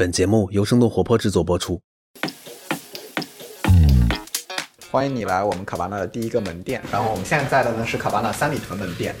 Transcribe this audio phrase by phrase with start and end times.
[0.00, 1.78] 本节目由生动活泼制作播出。
[4.90, 9.14] 欢迎你来我们卡巴纳的第一个门店，然后我们现在在的呢是卡巴纳三里屯门店。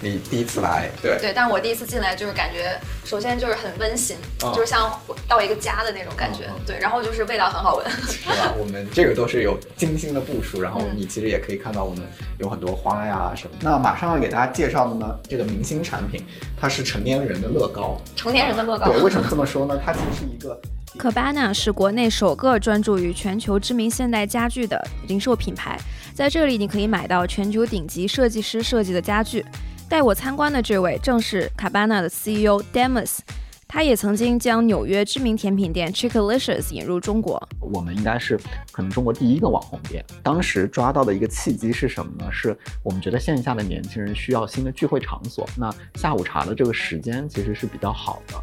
[0.00, 8.54] 你第一次来，对对，但我第一次进来就是感觉，首先就是很温馨，嗯就是像到一个家的那种感觉，对，然后就是味道很好闻，是吧？
[8.56, 12.06] 我们这个都是有精心的部署，然后嗯你其实也可以看到我们
[12.38, 13.56] 有很多花呀什么。
[13.60, 16.24] 那马上要给大家介绍的呢，这个明星产品，
[16.60, 18.00] 它是成年人的乐高。
[18.14, 18.92] 成年人的乐高。
[18.92, 19.80] 对，为什么这么说呢？
[19.84, 20.60] 它其实是一个
[20.96, 25.78] Cabana 是国内首个专注于全球知名现代家具的零售品牌，
[26.14, 29.44] 在这里你可以买到全球顶级设计师设计的家具。
[29.88, 33.20] 带我参观的这位正是 Cabana 的 CEO Demus，
[33.66, 37.42] 他也曾经将纽约知名甜品店 Chickalicious 引入中国。
[37.58, 38.38] 我们应该是
[38.70, 40.04] 可能中国第一个网红店。
[40.22, 42.30] 当时抓到的一个契机是什么呢？
[42.30, 48.34] 是我们觉得线下的年轻人需要新的聚会场所，那下午茶的这个时间其实是比较好的。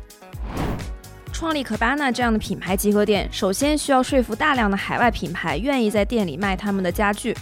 [1.32, 7.36] 创立 Cabana 这样的品牌集合店，首先需要说服大量的海外品牌愿意在店里卖他们的家具。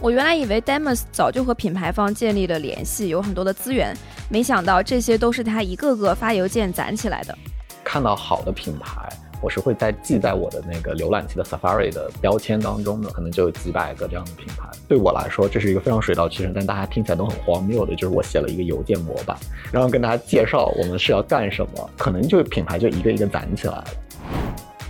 [0.00, 3.92] 我原来以为 Demus 早就和品牌方建立了联系，有很多的资源，
[4.30, 7.36] 没想到这些都是他一个个发邮件攒起来的。
[7.82, 9.08] 看到好的品牌，
[9.42, 14.68] 我是会在记在我的那个浏览器的 Safari 的标签当中的，可能就有几百个这样的品牌。
[14.86, 19.36] 对我来说，这是一个非常水到渠成，但大家听起来都很荒谬的，就是我写了一个邮件模板，
[19.72, 23.84] 然后跟大家介绍我们是要干什么，可能就品牌就一个一个攒起来了。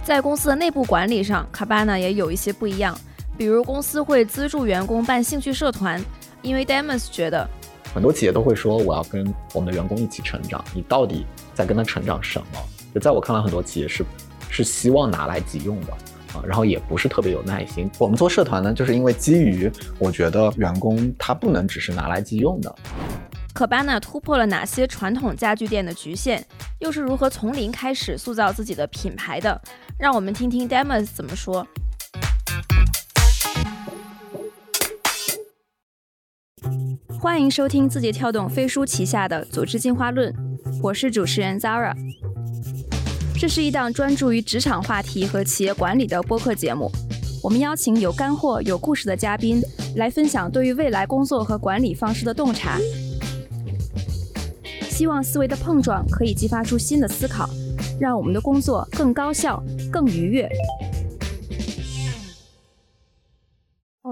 [0.05, 2.99] 在公司的内部管理上，Cabana 也有一些不一样，
[3.39, 6.05] 比如公司会资助员工办兴趣社团，
[6.43, 7.49] 因为 Demus 觉得
[7.95, 12.59] 很多企业都会说我要跟我们的员工一起成长，你到底在跟他成长什么？
[12.93, 14.05] 就在我看来，很多企业是
[14.51, 15.93] 是希望拿来即用的
[16.35, 17.89] 啊，然后也不是特别有耐心。
[17.97, 22.75] 我们做社团呢，就是因为基于我觉得员工他不能只是拿来即用的
[23.55, 26.45] ，Cabana 突破了哪些传统家具店的局限，
[26.81, 29.61] 又是如何从零开始塑造自己的品牌的？
[29.97, 31.65] 让我们听听 Demus 怎么说。
[37.21, 40.33] 欢迎收听字节跳动飞书旗下的《组织进化论》，
[40.81, 41.93] 我是主持人 Zara。
[43.37, 46.89] 这是一档专注于职场话题和企业管理的播客节目。
[47.43, 49.61] 我们邀请有干货、有故事的嘉宾
[49.97, 52.79] 来分享对于未来工作和管理方式的洞察。
[54.89, 57.51] 希望思维的碰撞可以激发出新的思考，
[58.01, 60.49] 让我们的工作更高效、更愉悦。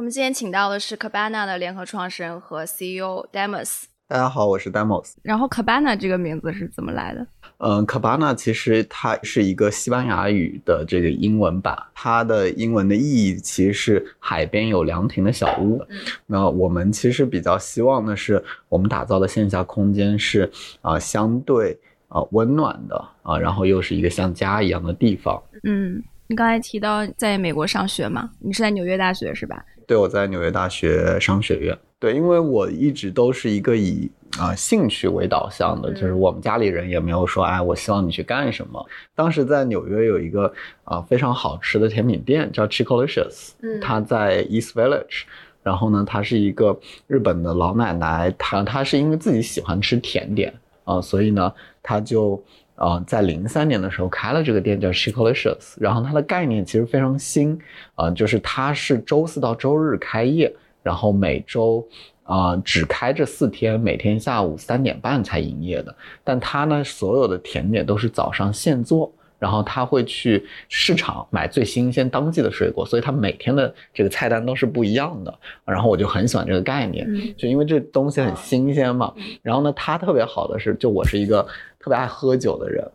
[0.07, 3.87] 们今天请到的是 Cabana 的联合创始人和 CEO Demus。
[4.07, 5.15] 大家好，我是 Demos。
[5.21, 7.27] 然后 Cabana 这个名字是怎么来的？
[7.59, 15.85] 嗯，Cabana 其实它是一个西班牙语的这个英文版，它的英文的意义其实是海边有凉亭的小屋。
[16.27, 20.49] 那我们其实比较希望的是，我们打造的线下空间是
[20.83, 25.43] 啊、相对啊、温暖的啊、然后又是一个像家一样的地方。
[25.65, 28.31] 嗯，你刚才提到在美国上学嘛？
[28.39, 29.65] 你是在纽约大学是吧？
[29.87, 31.77] 对，我在纽约大学商学院。
[31.99, 38.85] 对，因为我一直都是一个以啊、兴趣为导向的，就是我们家里人也没有说，哎，我希望你去干什么。
[39.15, 40.53] 当时在纽约有一个
[40.85, 45.23] 啊、非常好吃的甜品店叫 Chickalicious，嗯它在 East Village。
[45.63, 50.53] 然后呢，她是一个日本的老奶奶，她她是因为自己喜欢吃甜点
[50.85, 52.41] 啊、所以呢，她就
[52.77, 55.77] 啊、在零三年的时候开了这个店叫 c h i c o l i c i o u s。
[55.81, 57.59] 然后它的概念其实非常新，
[57.95, 61.87] 啊、就是它是周四到周日开业，然后每周
[62.23, 65.95] 啊、只开这四天，每天下午三点半才营业的。
[66.23, 69.13] 但它呢，所有的甜点都是早上现做。
[69.39, 75.39] 然后他会去市场买最新鲜当季的水果，所以他每天的这个菜单都是不一样的。
[75.65, 79.13] 然后我就很喜欢这个概念，嗯就因为这东西很新鲜嘛。
[79.43, 81.43] 然后呢，它特别好的是，就我是一个
[81.79, 82.91] 特别爱喝酒的人，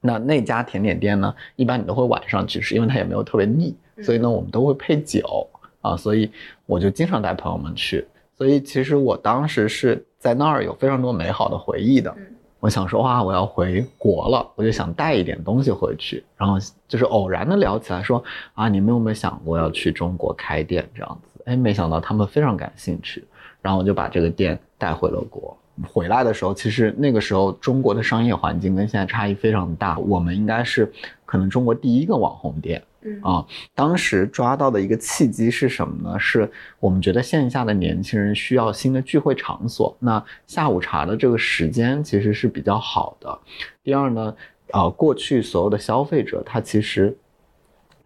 [0.00, 5.48] 那那家甜点店呢，一般你都会晚上去吃，因为它也没有特别腻，所以呢，我们都会配酒
[5.80, 6.30] 啊，所以
[6.66, 8.06] 我就经常带朋友们去。
[8.36, 12.14] 所以其实我当时是在那儿有非常多美好的回忆的。
[12.60, 16.56] 我想说哇，我要回国了，我就想带一点东西回去，然后
[16.86, 18.22] 就是偶然的聊起来说
[18.54, 21.40] 啊，你们有没有想过要去中国开店这样子？
[21.46, 23.24] 哎，没想到他们非常感兴趣，
[23.62, 25.56] 然后我就把这个店带回了国。
[25.88, 30.92] 回来的时候，其实那个时候中国的商业环境跟现在差异非常大，我们应该是
[31.24, 32.82] 可能中国第一个网红店。
[33.02, 36.18] 嗯啊，当时抓到的一个契机是什么呢？
[36.18, 43.38] 是我们觉得线下的年轻人需要新的聚会场所，那下午茶的这个时间其实是比较好的。
[43.82, 44.34] 第二呢，
[44.70, 47.16] 啊，过去所有的消费者他其实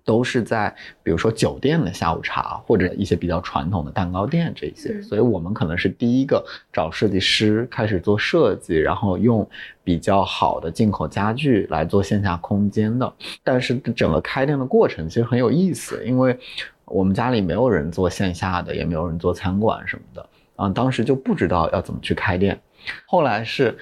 [0.05, 9.49] 都是在比如说酒店的下午茶或者一些比较传统的蛋糕店这些，嗯所以我们可能是第一个找设计师开始做设计，然后用
[9.83, 13.11] 比较好的进口家具来做线下空间的。
[13.43, 16.39] 但是整个开店的过程其实很有意思，因为
[16.85, 22.61] 我们家里没有人做线下的，也没有人做餐馆什么的，啊，当时就不知道要怎么去开店。
[23.07, 23.79] 后来是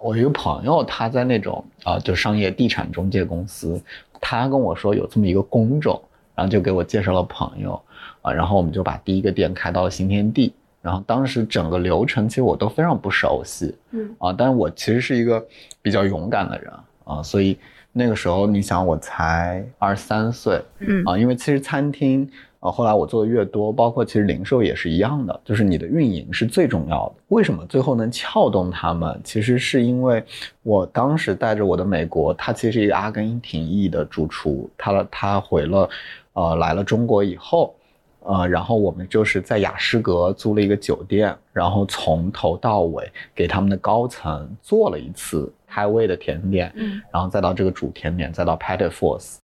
[0.00, 3.80] 我一个朋友，他在那种啊、就商业地产中介公司，
[4.20, 6.00] 他跟我说有这么一个工种，
[6.34, 7.80] 然后就给我介绍了朋友，
[8.22, 10.54] 啊，然后我们就把第一个店开到了新天地。
[10.82, 15.46] 然后当时整个流程其实我都非常不熟悉，嗯啊，但是我其实是一个
[15.82, 16.72] 比较勇敢的人
[17.04, 17.58] 啊，所以
[17.92, 22.26] 那个时候你想我才二十三岁，嗯啊，因为其实餐厅
[22.60, 27.14] 啊，后来我做的越多，包括其实零售也是一样的，就是你的运营是最重要的。
[27.28, 29.20] 为什么最后能撬动他们？
[29.24, 30.22] 其实是因为
[30.62, 35.88] 我当时带着我的美国，他其实是一个阿根廷裔的主厨，他他回了，
[36.34, 37.74] 呃，来了中国以后。
[38.22, 49.40] 呃，然后我们就是在雅诗阁租了一个酒店，然后从头到尾给他们的高层做了一次开胃的甜点，嗯然后再到这个主甜点，再到 p a t e f o r c e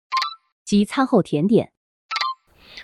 [0.65, 1.69] 及餐后甜点。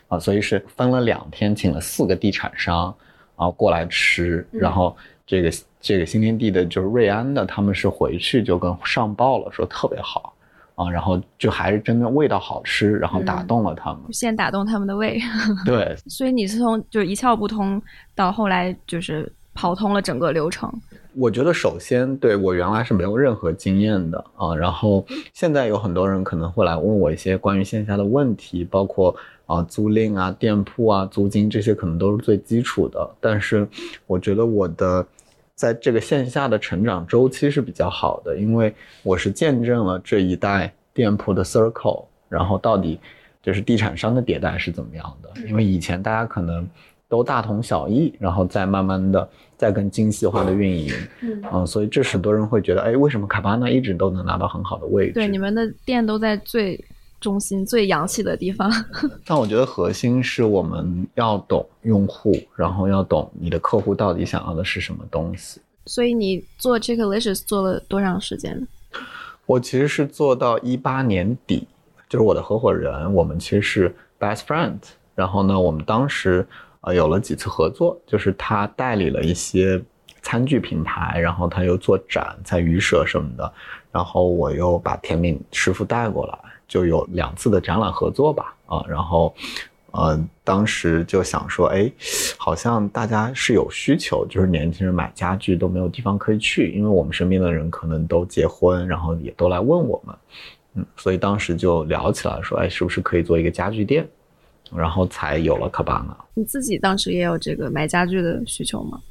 [0.07, 2.93] 啊，所以是分了两天，请了四个地产商
[3.35, 4.95] 啊过来吃，嗯然后
[5.27, 5.51] 这个
[5.81, 10.33] 这个新天地的就是瑞安的，他们是回去就跟上报了，说特别好
[10.75, 14.01] 啊，然后就还是真的味道好吃，然后打嗯动了他们。
[14.11, 15.19] 先打动他们的胃，
[15.65, 17.81] 对，所以你是从就是一窍不通
[18.15, 20.71] 到后来就是跑通了整个流程。
[21.15, 29.13] 我觉得首先对我原来是没有任何经验的啊，然后现在有很多人可能会来问我一些关于线下的问题，包括
[29.49, 33.09] 啊租赁啊、店铺啊、租金这些可能都是最基础的。
[33.19, 33.67] 但是
[34.05, 35.05] 我觉得我的
[35.55, 42.99] 在这个线下的成长周期是比较好的，因为我是见证了这一代店铺的 circle，然后到底
[43.41, 45.29] 就是地产商的迭代是怎么样的。
[45.47, 46.67] 因为以前大家可能
[47.07, 50.93] 都大同小异，然后再慢慢的再更精细化的运营。
[51.21, 55.13] 嗯嗯，所以这使很多人会觉得，哎，为什么卡巴纳一直都能拿到很好的位置？
[55.13, 56.79] 对，你们的店都在最
[57.19, 58.71] 中心、最洋气的地方。
[59.25, 65.61] 但我觉得核心是我们要懂用户，然后要懂你的客户到底想要的是什么东西。
[65.85, 68.67] 所以你做 Chickalicious 做了多长时间？
[69.45, 71.67] 我其实是做到一八年底，
[72.07, 74.77] 就是我的合伙人，我们其实是 best friend。
[75.15, 76.47] 然后呢，我们当时
[76.81, 79.81] 呃有了几次合作，就是他代理了一些
[80.21, 83.51] 餐具品牌，然后他又做展，在鱼舍什么的，
[83.91, 86.37] 然后我又把甜品师傅带过来，
[86.69, 89.35] 就有两次的展览合作吧，啊，然后。
[89.91, 91.91] 呃，当时就想说，哎，
[92.37, 100.15] 好像大家是有需求，就是年轻人买家具都没有地方可以去，因为我们身边的人可能都结婚，然后也都来问我们，
[100.75, 104.07] 嗯，所以当时就聊起来说，哎，是不是可以做一个家具店，
[104.71, 106.15] 然后才有了卡巴纳。
[106.35, 109.01] 你自己当时也有这个买家具的需求吗？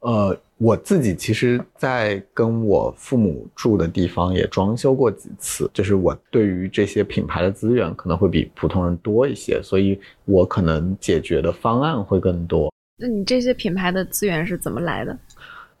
[0.00, 12.70] 呃，我自己其实，在跟我父母住的地方也装修过几次，就是我对于这些品牌的资源可能会比普通人多一些，所以我可能解决的方案会更多。
[12.98, 15.18] 那你这些品牌的资源是怎么来的？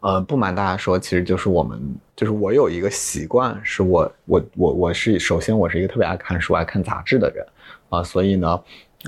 [0.00, 1.78] 呃，不瞒大家说，其实就是我们，
[2.16, 7.46] 就是我有一个习惯，是我我我我是首先我是一个特别爱看书、爱看杂志的人
[7.90, 8.58] 啊、所以呢，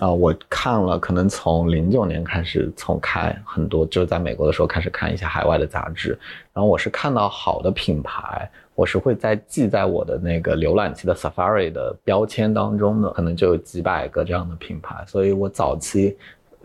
[0.00, 6.19] 啊、我看了可能从零九年开始，从开很多，就是在美国的时候开始看一些海外的杂志，
[6.53, 16.17] 然后我是看到好的品牌，我是会在记在我的那个浏览器的 Safari 的标签当中的，可能就有几百个这样的品牌，所以我早期。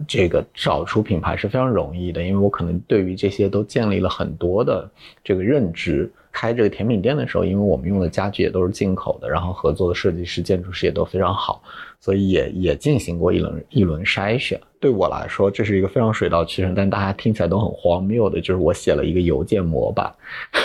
[0.07, 4.88] 这个找出品牌是非常容易的，因为我可能对于这些都建立了很多的
[5.24, 6.07] 这个认知。
[6.38, 11.63] 开这个甜品店的时候，因为我们用的家具也都是进口的，然后合作的设计师、建筑师也都非常好，
[12.00, 14.62] 所以也也进行过一轮一轮筛选。
[14.79, 20.13] 对我来说，这是一个非常水到渠成，但大家听起来都很荒谬的，就是我写了一个邮件模板，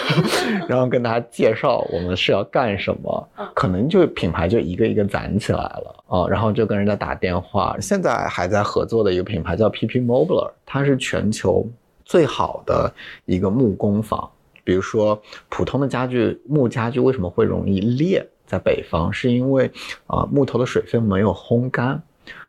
[0.68, 7.74] 然后跟大家介绍我们是要干什么，可能就品牌就一个一个攒起来了啊，然后就跟人家打电话。
[7.80, 11.66] 现在还在合作的一个品牌叫 PP Mobler，它是全球
[12.04, 12.92] 最好的
[13.24, 14.30] 一个木工坊。
[14.64, 18.26] 比如说，普通的家具木家具为什么会容易裂？
[18.46, 19.70] 在北方是因为
[20.06, 22.02] 啊、木头的水分没有烘干。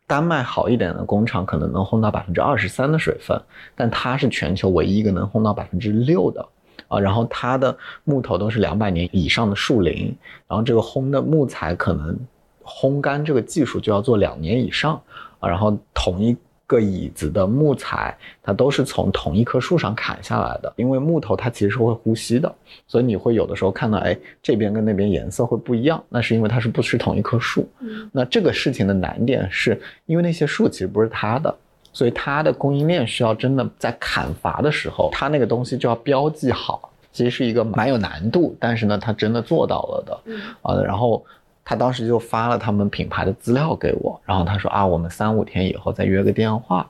[0.06, 3.40] 丹麦好一点的工厂可能能烘到百分之二十三的水分，
[3.74, 6.46] 但它是全球唯一一个能烘到百分之六的
[6.88, 7.00] 啊。
[7.00, 10.14] 然后它的木头都是两百年以上的树林，
[10.46, 12.18] 然后这个烘的木材可能
[12.62, 15.00] 烘干这个技术就要做两年以上
[15.40, 15.48] 啊。
[15.48, 16.36] 然后同一
[16.74, 20.72] 个椅子的木材，它都是从同一棵树上砍下来的。
[20.76, 22.52] 因为木头它其实是会呼吸的，
[22.86, 27.68] 所以你会有的时候看到，哎，这边跟那边颜色会不一样，那是因为它是不是同一棵树。
[28.10, 31.54] 那这个事情的难点是因为那些树其实不是它的，
[31.92, 36.90] 所以它的供应链需要真的在砍伐的时候，它那个东西就要标记好。
[37.12, 40.20] 其实是一个蛮有难度，但是呢，它真的做到了的。
[40.24, 41.24] 嗯啊，然后
[41.64, 46.88] 他当时就发了他们品牌的资料给我，然后他说啊，我们三五天以后再约个电话。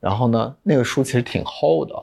[0.00, 1.94] 然后呢，那个书其实挺厚的，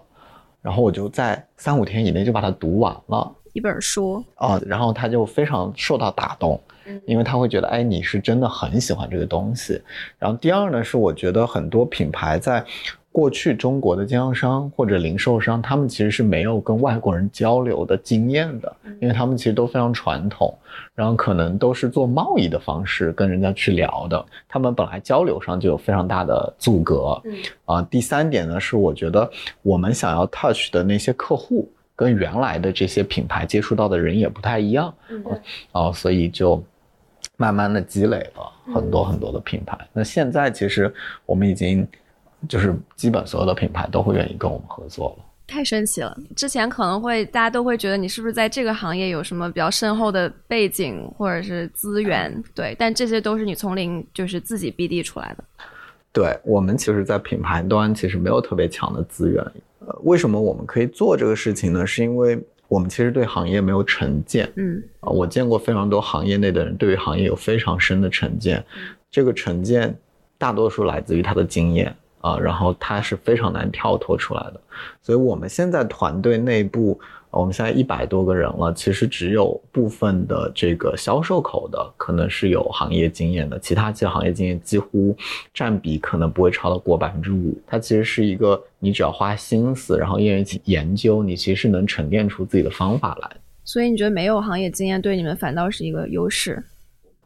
[0.62, 3.32] 然后我就在三五天以内就把它读完了。
[3.54, 6.58] 一本书，啊，然后他就非常受到打动，
[7.06, 9.82] 因为他会觉得，哎，你是真的很喜欢这个东西。
[10.18, 12.64] 然后第二呢，是我觉得很多品牌在
[13.12, 20.54] 过去中国的经销商或者零售商，他们其实是没有跟外国人交流的经验的，因为他们其实都非常传统，
[20.96, 27.22] 然后可能都是做贸易的方式跟人家去聊的，他们本来交流上就有非常大的阻隔。
[27.26, 27.34] 嗯
[27.66, 29.30] 啊，第三点呢，是我觉得
[29.62, 31.70] 我们想要 touch 的那些客户。
[31.94, 35.24] 跟原来的这些品牌接触到的人也不太一样，嗯
[35.72, 36.64] 哦，所以就
[37.38, 39.78] 慢慢的积累了很多很多的品牌。
[39.94, 40.92] 那现在其实
[41.28, 41.88] 我们已经
[42.48, 45.26] 就是基本所有的品牌都会愿意跟我们合作了。
[45.48, 46.18] 太神奇了！
[46.34, 55.44] 之前可能会大家都会觉得你是不是在这个行业有什么比较深厚的背景或者是资源，对，但这些都是你从零就是自己 BD 出来的。
[56.14, 59.44] 对我们其实，在品牌端其实没有特别强的资源。
[59.80, 61.86] 呃，为什么我们可以做这个事情呢？
[61.86, 64.50] 是因为我们其实对行业没有成见。
[64.56, 68.64] 嗯啊，我见过非常多行业内的人对于行业有非常深的成见，
[69.10, 69.94] 这个成见
[70.38, 74.62] 大多数来自于他的经验啊，然后它是非常难跳脱出来的。
[75.02, 77.00] 所以我们现在团队内部，
[77.30, 85.16] 我们现在一百多个人了，其实只有部分的这个销售口的可能是有行业经验的，其他其实行业经验几乎
[85.54, 87.58] 占比可能不会超过百分之五。
[87.68, 93.32] 它其实是一个你只要花心思，然后愿意研究，你其实是能沉淀出自己的方法来。
[93.64, 96.62] 所以你觉得没有行业经验对你们反倒是一个优势？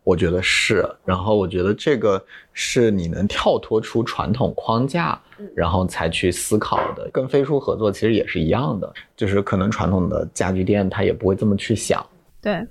[0.06, 5.20] 我觉得是，然后我觉得这个是你能跳脱出传统框架，
[5.56, 7.10] 然后才去思考的。
[7.12, 12.06] 跟飞书合作其实也是一样的，就是可能传统的家具店他也不会这么去想。
[12.40, 12.64] 对，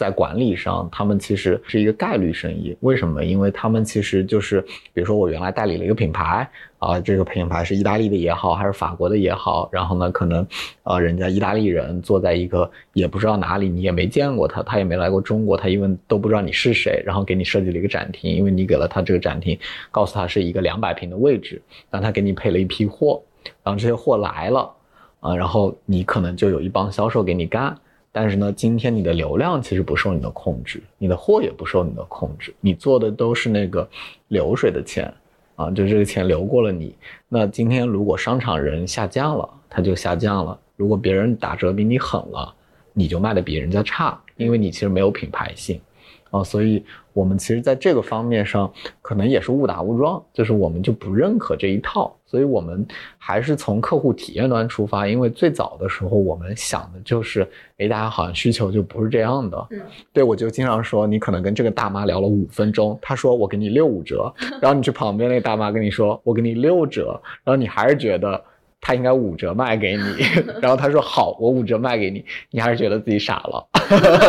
[0.00, 2.74] 在管理上，他们其实是一个概率生意。
[2.80, 3.22] 为什么？
[3.22, 4.62] 因为他们其实就是，
[4.94, 10.46] 比如说我原来代理了一个品牌啊、这个品牌是意大利的也好，还是法国的也好，然后呢，可能
[10.84, 19.58] 呃人家意大利人坐在一个也不知道哪里，你也没见过他，他也没来过中国，他因为都不知道你是谁，然后给你设计了一个展厅，因为你给了他这个展厅，
[19.90, 23.22] 告诉他是一个两百平的位置，让他给你配了一批货，
[23.62, 24.72] 然后这些货来了，
[25.20, 27.76] 啊、然后你可能就有一帮销售给你干。
[28.12, 33.88] 但是呢，今天你的流量其实不受你的控制，你的货也不受你的控制，你做的都是那个
[34.28, 35.12] 流水的钱，
[35.54, 36.94] 啊，就这个钱流过了你。
[37.28, 42.52] 那今天如果商场人下降了，它就下降了；如果别人打折比你狠了，
[42.92, 45.80] 你就卖的比人家差，因为你其实没有品牌性，
[46.30, 52.86] 啊，所以我们其实在这个方面上可能也是误打误撞，就是我们就不认可这一套，所以我们
[53.18, 57.42] 还是从客户体验端出发，因为最早的时候我们想的就是，
[57.78, 59.80] 哎，大家好像需求就不是这样的，嗯，
[60.12, 64.32] 对我就经常说，你可能跟这个大妈聊了五分钟，她说我给你六五折，
[64.62, 68.40] 然后你去旁边那个大妈跟你说我给你六折，然后你还是觉得。
[68.82, 70.02] 她应该五折卖给你，
[70.62, 73.68] 然后她说好，我五折卖给你，你还是觉得自己傻了，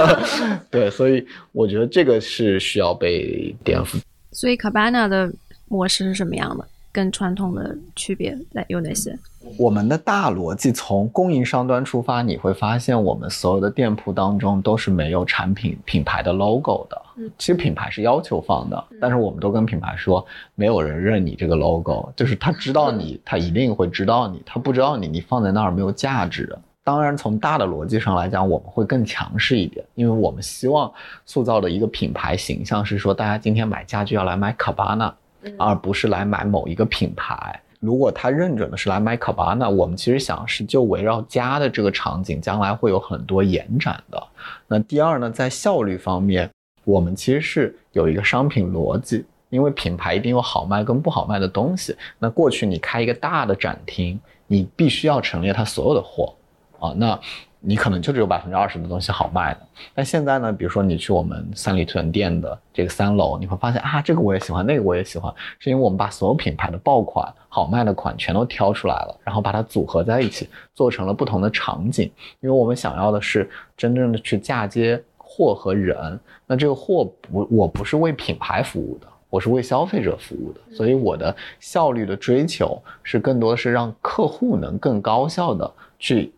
[0.70, 4.02] 对，所以我觉得这个是需要被颠覆。
[4.34, 5.32] 所以 Cabana 的
[5.70, 6.68] 模式是什么样的？
[6.92, 9.18] 跟传统的区别在有哪些？
[9.58, 17.02] 我们的大逻辑从供应商端出发，你会发现我们所有的店铺当中都是没有产品品牌的 logo 的。
[17.18, 26.58] 嗯其实品牌是要求放的，但是我们都跟品牌说，没有人认你这个 logo，就是他知道你， 他一定会知道你；他不知道你，你放在那儿没有价值。
[26.84, 30.92] 当然，从大的逻辑上来讲，我们会更强势一点，因为我们希望
[31.28, 35.14] 塑造的一个品牌形象是说，大家今天买家具要来买 Cabana，嗯
[35.58, 37.60] 而不是来买某一个品牌。
[37.80, 44.24] 如果他认准的是来买 Cabana，我们其实想是就围绕家的这个场景，将来会有很多延展的。
[44.68, 46.48] 那第二呢，在效率方面，
[46.84, 51.96] 我们其实是有一个商品逻辑，因为品牌一定有好卖跟不好卖的东西。
[52.20, 56.36] 那过去你开一个大的展厅，你必须要陈列它所有的货
[56.80, 57.20] 啊，那
[57.64, 59.60] 你可能就只有百分之二十的东西好卖的。
[59.94, 72.12] 但现在呢，比如说你去我们三里屯店的这个三楼，你会发现啊，这个我也喜欢，那个我也喜欢，是因为我们把所有品牌的爆款、好卖的款全都挑出来了，然后把它组合在一起，做成了不同的场景。
[72.40, 76.20] 因为我们想要的是真正的去嫁接货和人。
[76.48, 86.34] 那这个货不，我不是为品牌服务的，我是为消费者服务的，所以我的效率的追求是更多的是让客户能更高效的去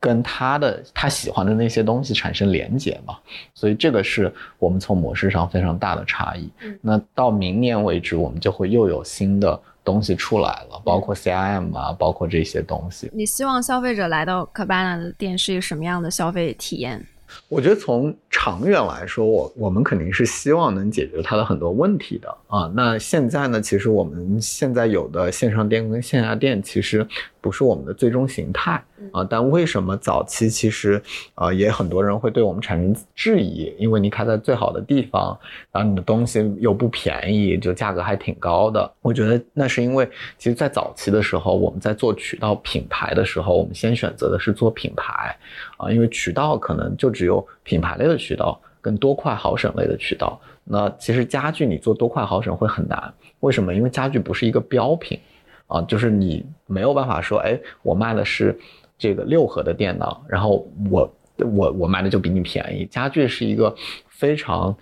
[0.00, 3.16] 跟他的他喜欢的那些东西产生连接嘛。
[3.54, 6.50] 所以这个是我们从模式上非常大的差异。
[6.80, 13.10] 那到明年为止，我们就会又有新的东西出来了，包括 CIM 啊，包括这些东西。
[13.12, 17.04] 你希望消费者来到 Cabana 的店是一个什么样的消费体验？
[17.48, 22.70] 我觉得从长远来说，我我们肯定是希望能解决它的很多问题的啊。
[22.74, 27.06] 那现在呢，其实我们现在有的线上店跟线下店，其实
[27.40, 28.82] 不是我们的最终形态
[29.12, 29.24] 啊。
[29.24, 31.02] 但为什么早期其实
[31.36, 33.74] 呃也很多人会对我们产生质疑？
[33.78, 35.38] 因为你开在最好的地方，
[35.72, 38.90] 然后你的东西又不便宜，就价格还挺高的。
[39.00, 40.06] 我觉得那是因为，
[40.36, 45.34] 其实，在早期的时候，我们在做渠道品牌的时候，我们先选择的是做品牌
[45.78, 50.38] 啊，因为渠道可能就只有品牌类的渠道跟多快好省类的渠道。
[50.64, 53.74] 那其实家具你做多快好省会很难，为什么？
[53.74, 55.18] 因为家具不是一个标品
[55.66, 58.58] 啊，就是你没有办法说，哎，我卖的是
[58.98, 62.84] 这个六核的电脑，然后我我我卖的就比你便宜。
[62.84, 63.74] 家具是一个
[64.08, 64.76] 非常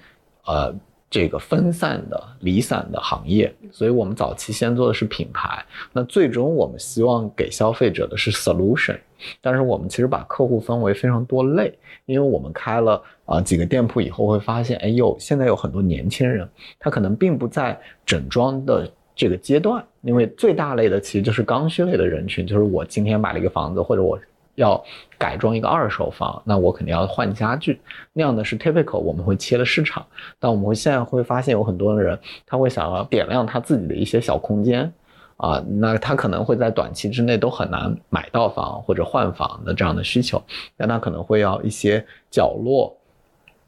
[0.44, 0.74] 呃
[1.08, 8.98] 这个分散的离散的行业，所以我们早期先做的是品牌，那最终我们希望给消费者的是 solution。
[9.40, 11.72] 但是我们其实把客户分为非常多类，
[12.04, 16.46] 因为我们开了啊、几个店铺以后，会发现，哎呦，现在有很多年轻人，
[16.78, 24.18] 他可能并不在整装的这个阶段，因为最大类的其实就是刚需类的人群，就是我今天买了一个房子，或者我
[24.56, 24.84] 要
[25.16, 27.80] 改装一个二手房，那我肯定要换家具，
[28.12, 30.04] 那样的是 typical，我们会切了市场，
[30.40, 34.92] 但我们会现在会发现有很多的人，他会想要点亮他自己的一些小空间。
[35.38, 40.42] 啊，那他可能会在短期之内都很难买到房或者换房的这样的需求，
[40.78, 42.95] 那他可能会要一些角落，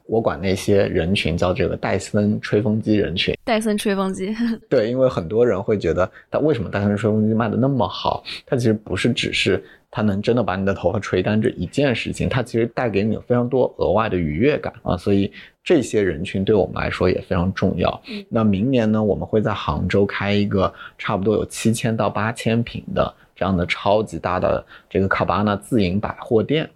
[0.09, 3.37] 我管那些人群叫这个戴森吹风机人群。
[3.43, 4.35] 戴森吹风机，
[4.67, 8.23] 对，因为很多人会觉得，它为什么戴森吹风机卖的那么好？
[8.45, 15.31] 它其实不是只是它能真的把你的头发吹干这一件事情，它其实带给你非常多额外的愉悦感啊，所以
[15.63, 18.01] 这些人群对我们来说也非常重要。
[18.29, 26.67] 那明年呢，我们会在杭州开一个差不多有七千到八千平的这样的超级大的这个卡巴纳自营百货店。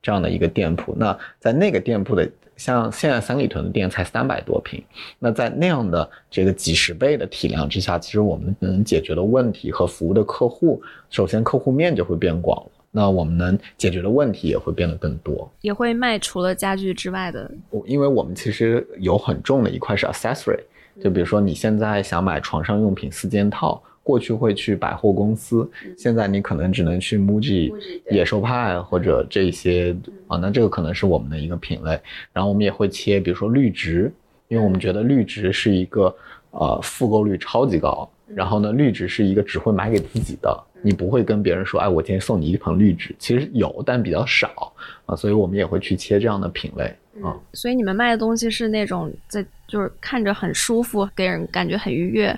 [0.00, 2.26] 这样的一个店铺，那在那个店铺的，
[2.58, 4.84] 像现在三里屯的店才三百多平，
[5.18, 15.50] 那在那样的这个几十倍的体量之下，其实我们能解决的问题和服务的客户，首先客户面就会变广了，那我们能解决的问题也会变得更多。
[15.62, 20.60] 也会卖除了家具之外的，我因为我们其实有很重的一块是 accessory，
[21.02, 23.82] 就比如说你现在想买床上用品四件套。
[24.08, 27.70] 过去会去百货公司，现在你可能只能去 MUJI、
[28.10, 29.94] 野兽派或者这些
[30.26, 32.00] 啊，那这个可能是我们的一个品类。
[32.32, 34.10] 然后我们也会切，比如说绿植，
[34.48, 36.16] 因为我们觉得绿植是一个
[36.52, 44.72] 呃复购率超级高，然后呢，绿植是一个只会买给自己的，你不会跟别人说，哎，我今天送你一盆绿植，其实有，但比较少。
[45.04, 46.84] 啊，所以我们也会去切这样的品类
[47.22, 47.36] 啊。
[47.52, 52.34] 所以你们卖的东西是那种在就是看着很舒服，给人感觉很愉悦。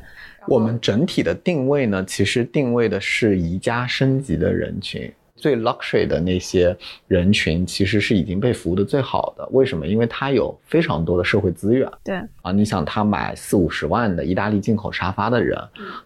[0.50, 9.48] 我们整体的定位呢，其实定位的是宜家升级的人群，最 luxury 的那些人群，其实是已经被服务的最好的。
[9.52, 9.86] 为什么？
[9.86, 11.88] 因为他有非常多的社会资源。
[12.02, 15.56] 对啊，你想他买四五十万的意大利进口沙发的人，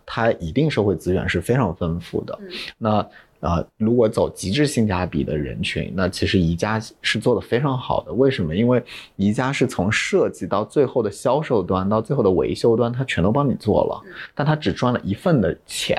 [0.04, 2.38] 他一定社会资源是非常丰富的。
[2.76, 3.09] 那
[3.44, 8.11] 呃，如果走极致性价比的人群，那其实宜家是做的非常好的。
[8.11, 8.57] 为什么？
[8.57, 8.83] 因为
[9.16, 14.00] 宜家是从设计到最后的销售端到最后的维修端，它全都帮你做了，
[14.35, 15.98] 但它只赚了一份的钱，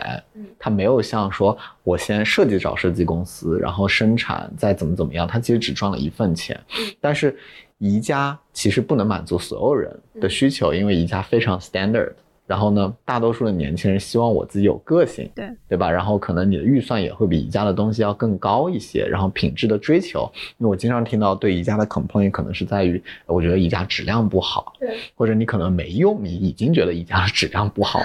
[0.58, 6.60] 它没有像说我先设计找设计公司，然后生产再怎么怎么样，它其实只赚了一份钱。
[6.99, 7.38] 但是
[7.77, 12.13] 宜家其实不能满足所有人的需求，因为宜家非常 standard。
[12.47, 15.89] 然后呢，大多数的年轻人希望我自己有个性，对对吧？
[15.89, 27.99] 然后可能你的预算也会比宜家的东西要更高一些，然后品质的追求，因为我经常听到对宜家的 complaint 可能是在于，我觉得宜家质量不好，对，或者你可能没用，你已经觉得宜家的质量不好，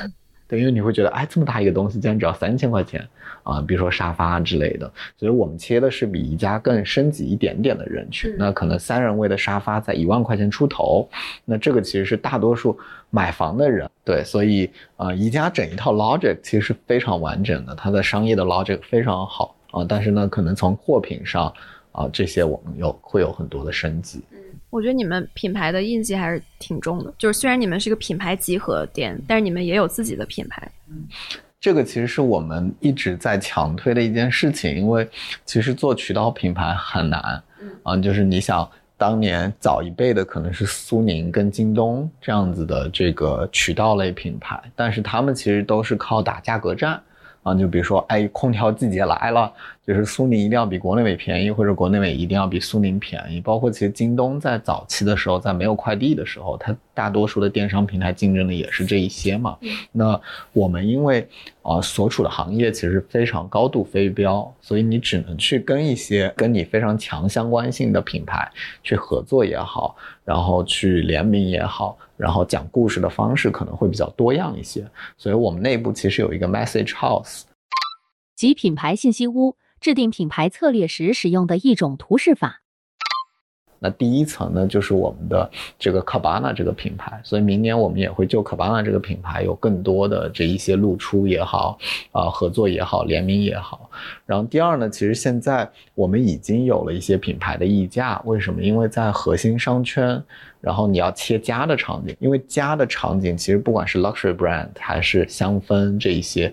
[0.49, 3.07] 对，因为你会觉得，哎，这么大一个东西竟然只要三千块钱
[3.51, 11.09] 啊，比如说沙发之类的，所以我们切的是比宜家更升级一点点的人群，嗯那可能三人位的沙发在一万块钱出头，
[11.45, 12.79] 那这个其实是大多数
[13.11, 21.53] 买房的人，对，所以啊，宜家整一套 logic 其实是非常完整的，它的商业的 logic 非常好啊，但是呢，可能从货品上
[21.91, 24.23] 啊这些我们有会有很多的升级。
[24.71, 30.71] 我觉得你们品牌的印记还是挺重的，就是虽然你们是一个品牌集合店，但是你们也有自己的品牌。
[31.61, 35.07] 这个其实是我们一直在强推的一件事情，因为
[35.45, 37.43] 其实做渠道品牌很难，
[37.83, 46.99] 啊，就是你想当年早一辈的可能是苏宁跟京东这样子的这个渠道类品牌，但是他们其实都是靠打价格战。
[47.43, 49.51] 啊，就比如说，哎，空调季节来了，
[49.91, 53.41] 就是苏宁一定要比国内美便宜，或者国内美一定要比苏宁便宜。
[53.41, 59.59] 包括其实京东在早期的时候，在没有快递的时候，它大多数的电商平台竞争的也是这一些嘛。
[59.91, 60.21] 那
[60.53, 61.27] 我们因为
[61.63, 68.49] 啊所处的行业其实非常高度非标，所以你只能去跟一些跟你非常强相关性的品牌
[68.85, 71.99] 去合作也好，然后去联名也好。
[72.17, 77.45] 然后讲故事的方式可能会比较多样一些，所以我们内部其实有一个 message house，
[78.37, 82.61] 即品牌信息屋，制定品牌策略时使用的一种图示法。
[83.83, 91.79] 那第一层呢，就是我们的这个 Cabana 这个品牌，所以明年我们也会就 Cabana 这个品牌有更多的这一些露出也好，
[92.13, 93.91] 啊合作也好，联名也好。
[94.27, 98.63] 然后第二呢，其实现在我们已经有了一些品牌的溢价，为什么？
[98.63, 100.23] 因为在核心商圈，
[100.61, 106.53] 然后你要切家的场景，因为家的场景其实不管是 luxury brand 还是香氛这一些，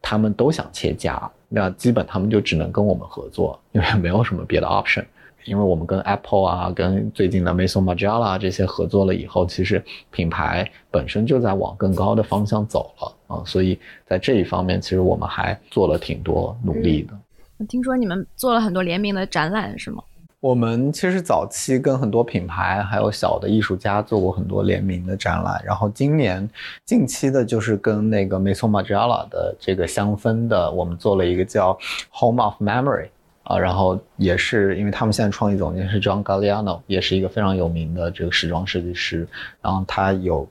[0.00, 5.04] 他们都想切家，那基本他们就只能跟我们合作，因为没有什么别的 option。
[5.44, 17.18] 因为我们跟 Apple 啊，跟最近的 Maison Margiela 这些合作了以后，其实品牌本身就在往更高的方向走了啊，所以在这一方面，其实我们还做了挺多努力的。
[17.58, 20.04] 我听说你们做了很多联名的展览，是吗？
[20.42, 26.50] 我们其实早期跟很多品牌还有小的艺术家做过很多联名的展览，然后今年
[26.84, 31.78] 近期的就是跟那个 Maison Margiela 的这个香氛的，我们做了一个叫
[32.10, 33.06] Home of Memory。
[33.44, 39.26] 啊，然后也是因为他们现在创意总监是 John Galliano，也是一个非常有名的这个时装设计师，
[39.60, 40.44] 然后他有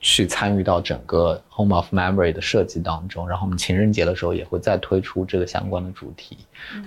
[0.00, 6.38] 去参与到整个 Home of Memory 的设计当中，然后我们情人节的时候也会再推出这个相关的主题，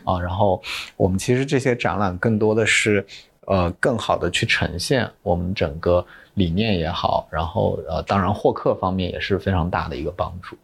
[0.04, 0.62] 啊，然后
[0.98, 3.06] 我们其实这些展览更多的是，
[3.48, 10.58] 呃，更好的去呈现我们整个理念也好，然后呃，当然获客方面也是非常大的一个帮助。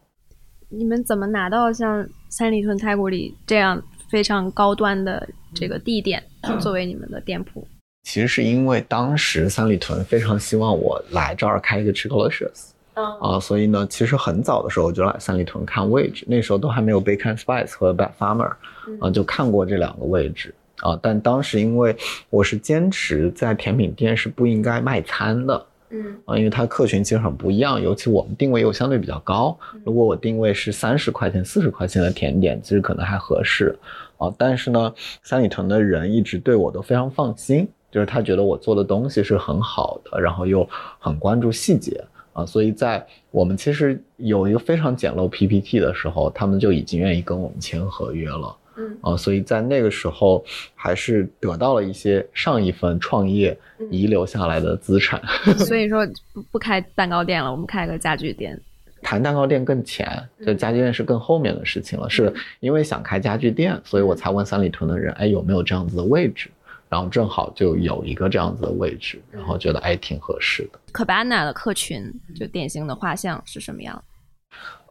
[0.70, 3.82] 你们怎么拿到像三里屯太古里这样？
[4.10, 6.24] 非常高端的这个地点
[6.62, 7.68] 作为你们的店铺，
[8.08, 18.54] 其实是因为当时三里屯非常希望我来这儿开一个 Chickalicious，啊，所以呢，其实很早的时候我就来三里屯看位置，那时候都还没有 Bacon Spice 和 Bad Farmer，
[19.02, 21.94] 啊，就看过这两个位置啊，但当时因为
[22.30, 25.66] 我是坚持在甜品店是不应该卖餐的。
[25.90, 29.58] 嗯啊，因为它客群其实很不一样，尤其我们定位又相对比较高。
[29.84, 33.78] 如果我定位是三十块钱、四十块钱的甜点，其实可能还合适
[34.18, 34.34] 啊。
[34.38, 34.94] 但是呢，
[35.24, 37.66] 三里屯的人一直对我都非常放心，
[37.98, 40.64] 就是他觉得我做的东西是很好的，然后又
[41.00, 42.00] 很关注细节
[42.32, 42.46] 啊。
[42.46, 48.56] 所以在我们其实有一个非常简陋 PPT 的时候，他们就已经愿意跟我们签合约了。
[48.78, 53.58] 嗯啊，所以在那个时候还是得到了一些上一份创业
[53.90, 55.20] 遗留下来的资产。
[55.66, 58.62] 所以说不不开蛋糕店了，我们开个家具店。
[59.02, 60.08] 谈蛋糕店更前，
[60.46, 62.08] 就家具店是更后面的事情了。
[62.08, 66.48] 是因为想开家具店，所以我才问三里屯的人，哎，有没有这样子的位置？
[66.90, 70.80] 然后正好就有一个这样子的位置，然后觉得哎挺合适的。
[70.94, 74.04] Cabana 的客群就典型的画像是什么样？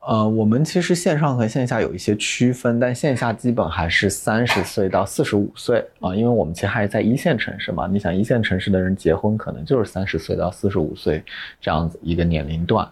[0.09, 7.89] 呃，我们其实线上和线下有一些区分，但线下基本还是三十岁到四十五岁啊，因为我们其实还是在一线城市嘛。
[7.89, 11.25] 你想，一线城市的人结婚可能就是三十岁到四十五岁
[11.61, 12.89] 这样子一个年龄段，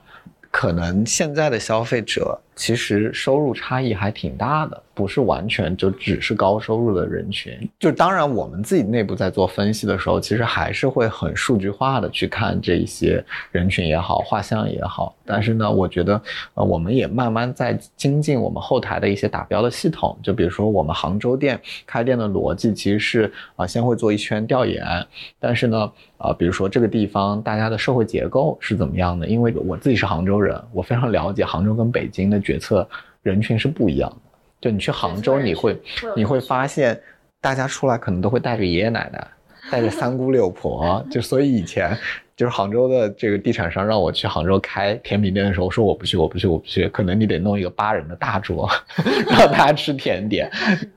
[0.50, 4.82] 可能现在的消费者其实收入差异还挺大的。
[4.96, 15.12] 不是完全就只是高收入的人群，就当然我们自己内部在做分析的时候，其实还是会很数据化的去看这一些人群也好，画像也好。
[15.26, 16.22] 但是呢，我觉得
[16.54, 20.16] 呃，我们也慢慢在精进我们后台的一些打标的系统。
[20.22, 24.86] 就比如说我们杭州店开店的逻辑其实是啊，先会做一圈调研，
[25.40, 29.26] 但是呢，啊，比如说这个地方大家的社会结构是怎么样的？
[29.26, 32.88] 因为我自己是杭州人，我非常了解杭州跟北京的决策
[33.22, 34.16] 人群是不一样的。
[34.60, 35.76] 就你去杭州，你会
[36.14, 37.00] 你会发现，
[37.40, 39.26] 大家出来可能都会带着爷爷奶奶，
[39.70, 41.04] 带着三姑六婆。
[41.10, 41.98] 就所以以前
[42.36, 46.88] 就是杭州的这个地产商让我去杭州开甜品店的时候，我说我不去，我不去，我不去。
[46.88, 48.70] 可能你得弄一个八人的大桌，
[49.28, 50.50] 让大家吃甜点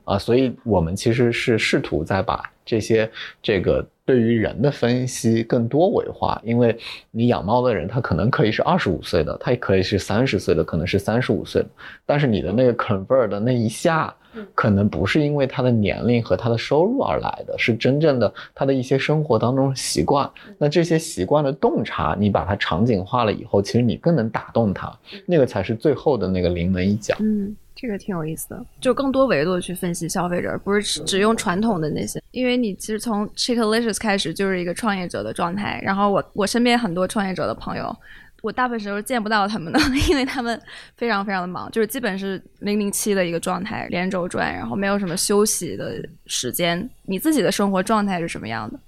[0.04, 0.18] 啊。
[0.18, 3.10] 所以我们其实是试图在把这些
[3.42, 3.84] 这个。
[4.08, 6.74] 对于人的分析更多维化，因为
[7.10, 11.68] 你养猫的人，他可能可以是二十五岁的，他也可以是三十岁的，可能是三十五岁的，
[12.06, 14.14] 但是你的那个 convert 的那一下，
[14.54, 20.26] 可能不是因为他的年龄和他的收入而来的，是真正的他的一些生活当中习惯。
[20.56, 24.90] 那这些习惯的洞察，你把它场景化了以后，其实你更能打动他，
[25.26, 27.14] 那个才是最后的那个临门一脚。
[27.20, 27.54] 嗯。
[27.80, 32.20] 这个挺有意思的，就更多维度的去分析消费者，而不是只只用传统的那些。
[32.32, 37.96] 因为你其实从 Chickalicious 开始就是一个创业者的状态，然后我我身边很多创业者的朋友，
[38.42, 39.78] 我大部分时候见不到他们的，
[40.10, 40.60] 因为他们
[40.96, 46.88] 非常非常的忙，就是基本是零零七的一个状态，连轴转，然后没有什么休息的时间。
[47.04, 48.80] 你自己的生活状态是什么样的？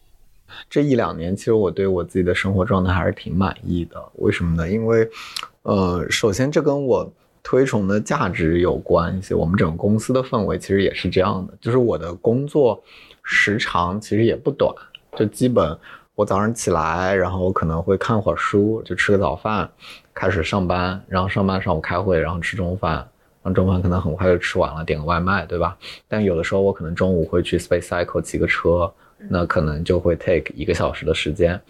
[0.68, 4.02] 这一两年，其实我对我自己的生活状态还是挺满意的。
[4.16, 4.68] 为什么呢？
[4.68, 5.08] 因为，
[5.62, 9.34] 呃，首先这跟我推崇的价值有关系。
[9.34, 12.82] 我们整个公司的氛围其实也是这样的，就是我的工作
[13.22, 14.74] 时长其实也不短，
[15.16, 15.76] 就基本
[16.14, 19.70] 我早上起来，然后我可能会看会儿书，就吃个早饭，
[20.14, 25.76] 开始上班，然后上班上午开会，然后吃中饭，然后中饭可能很快就吃完了，点个外卖，对吧？
[26.08, 28.92] 但有的时候我可能中午会去 Space Cycle 骑个车。
[29.28, 31.60] 那可能就会 take 一个小时的时间，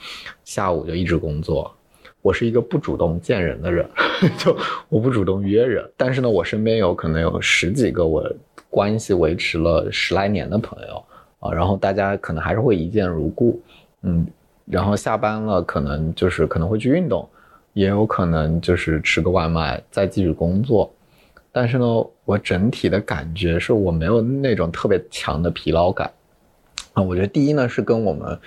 [0.45, 1.75] 下午就一直工作。
[2.23, 3.89] 我是一个不主动见人的人，
[4.39, 4.57] 就
[4.89, 5.85] 我不主动约人。
[5.97, 8.31] 但是呢，我身边有可能有十几个我
[8.69, 11.05] 关系维持了十来年的朋友
[11.39, 13.61] 啊，然后大家可能还是会一见如故，
[14.03, 14.27] 嗯，
[14.67, 17.29] 然后下班了可能就是可能会去运动，
[17.73, 20.93] 也有可能就是吃个外卖再继续工作。
[21.51, 21.85] 但是呢，
[22.25, 26.09] 我整体的感觉是我没有那种特别强的疲劳感。
[26.93, 28.39] 啊，我觉得第一呢是跟我们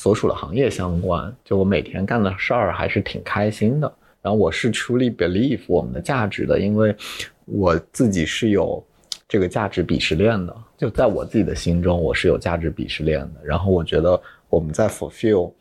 [0.00, 3.92] 所属的行业相关，就我每天干的事儿还是挺开心的。
[4.22, 6.96] 然后我是 truly believe 我们的价值的，因为
[7.44, 8.82] 我自己是有
[9.28, 13.44] 这个价值鄙视链的，就在我自己的心中我是有价值鄙视链的。
[13.44, 15.52] 然后我觉得我们在 fulfill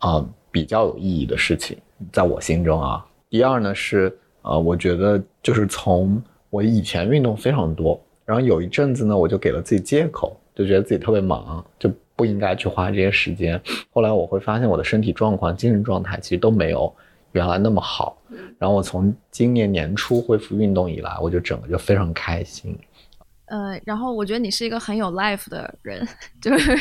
[0.00, 1.78] 啊比较有意义的事情，
[2.12, 3.02] 在我心中啊。
[3.30, 10.38] 第二呢是呃，我觉得就是从我以前运动非常多，然后有一阵子呢我就给了自己借口。
[10.54, 13.60] 就觉得自己特别忙，就不应该去花这些时间。
[13.90, 16.92] 后来我会发现我的身体状况、精神状态其实都没有
[17.32, 18.20] 原来那么好。
[18.58, 22.76] 然后我从今年年初恢复运动以来，我就整个就非常开心。
[23.44, 26.04] 呃，然后我觉得你是一个很有 life 的人，
[26.40, 26.74] 就是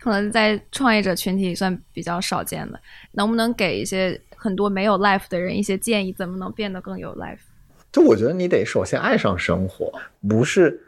[0.00, 2.78] 可能在创业者群体算比较少见的。
[3.12, 7.38] 能不能给一些很多没有 life 的人一些建议，怎么能变得更有 life？
[7.90, 9.92] 就我觉得你得首先爱上生活，
[10.28, 10.80] 不是。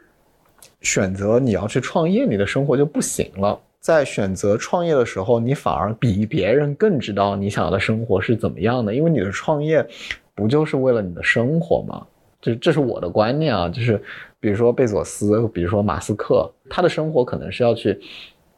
[0.81, 3.59] 选择你要去创业，你的生活就不行了。
[3.79, 9.85] 在选择创业的时候，你反而比别人更知道你想要的生活是怎么样的，因为你的创业
[10.35, 12.05] 不就是为了你的生活吗？
[12.41, 14.01] 这这是我的观念啊，就是
[14.39, 17.99] 比如说贝佐斯，比如说马斯克，他的生活可能是要去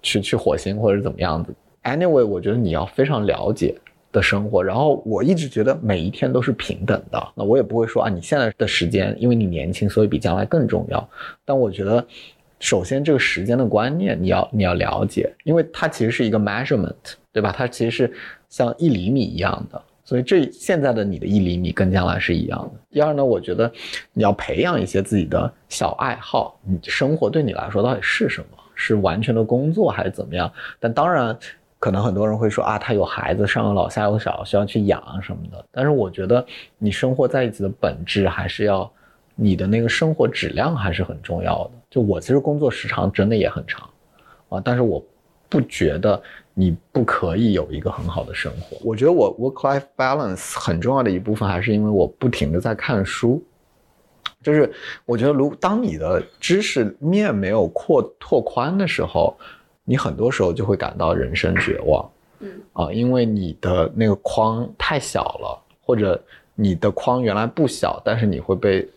[0.01, 1.53] 去去火星或者怎么样子。
[1.83, 3.75] Anyway，我觉得你要非常了解。
[4.11, 7.27] 的生活，然后我一直觉得每一天都是平等的。
[7.35, 11.07] 那我也不会说啊，你现在的时间，因为你年轻，所以比将来更重要。
[11.45, 12.03] 但我觉得，
[12.59, 16.93] 首先这个时间的观念你要你要了解，因为它其实是一个 measurement，
[17.31, 17.53] 对吧？
[17.55, 18.13] 它其实是
[18.49, 22.79] 像一厘米一样的，所以这现在的你的一厘米跟将来是一样的。
[22.91, 23.71] 第二呢，我觉得
[24.13, 26.59] 你要培养一些自己的小爱好。
[26.63, 28.57] 你生活对你来说到底是什么？
[28.75, 30.51] 是完全的工作还是怎么样？
[30.79, 31.37] 但当然。
[31.81, 35.65] 可能很多人会说啊，他有孩子，上有老下有小，需要去养什么的。
[35.71, 36.45] 但是我觉得，
[36.77, 38.91] 你生活在一起的本质还是要
[39.39, 41.71] 你的那个生活质量还是很重要的。
[41.89, 43.89] 就我其实工作时长真的也很长，
[44.49, 45.03] 啊，但是我
[45.47, 46.21] 不觉得
[46.53, 48.77] 你不可以有一个很好的生活。
[48.83, 53.43] 我觉得我 work life balance 很重要的一部分还是因为我不停的在看书，
[54.43, 54.71] 就是
[55.05, 59.37] 我觉得如当你的知识面没有扩拓宽的时候。
[59.85, 62.07] 你很多时候就会感到人生绝望，
[62.41, 66.23] 嗯啊，因为你的那个框太小了，或者
[66.53, 68.87] 你的框原来不小，但是你会被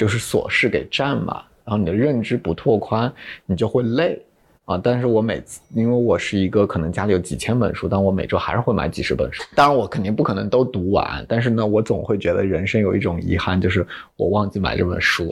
[0.00, 3.12] 就是琐事给占满，然后你的认知不拓宽，
[3.44, 4.18] 你就会累
[4.64, 4.80] 啊。
[4.82, 9.42] 但是我每次，因为我是一个可能家里有几千本书，但我每周还是会买几十本书。
[9.54, 13.86] 当然我肯定不可能都读完，但是呢，我总会觉得人生有一种遗憾，就是
[14.16, 15.30] 我忘记买这本书。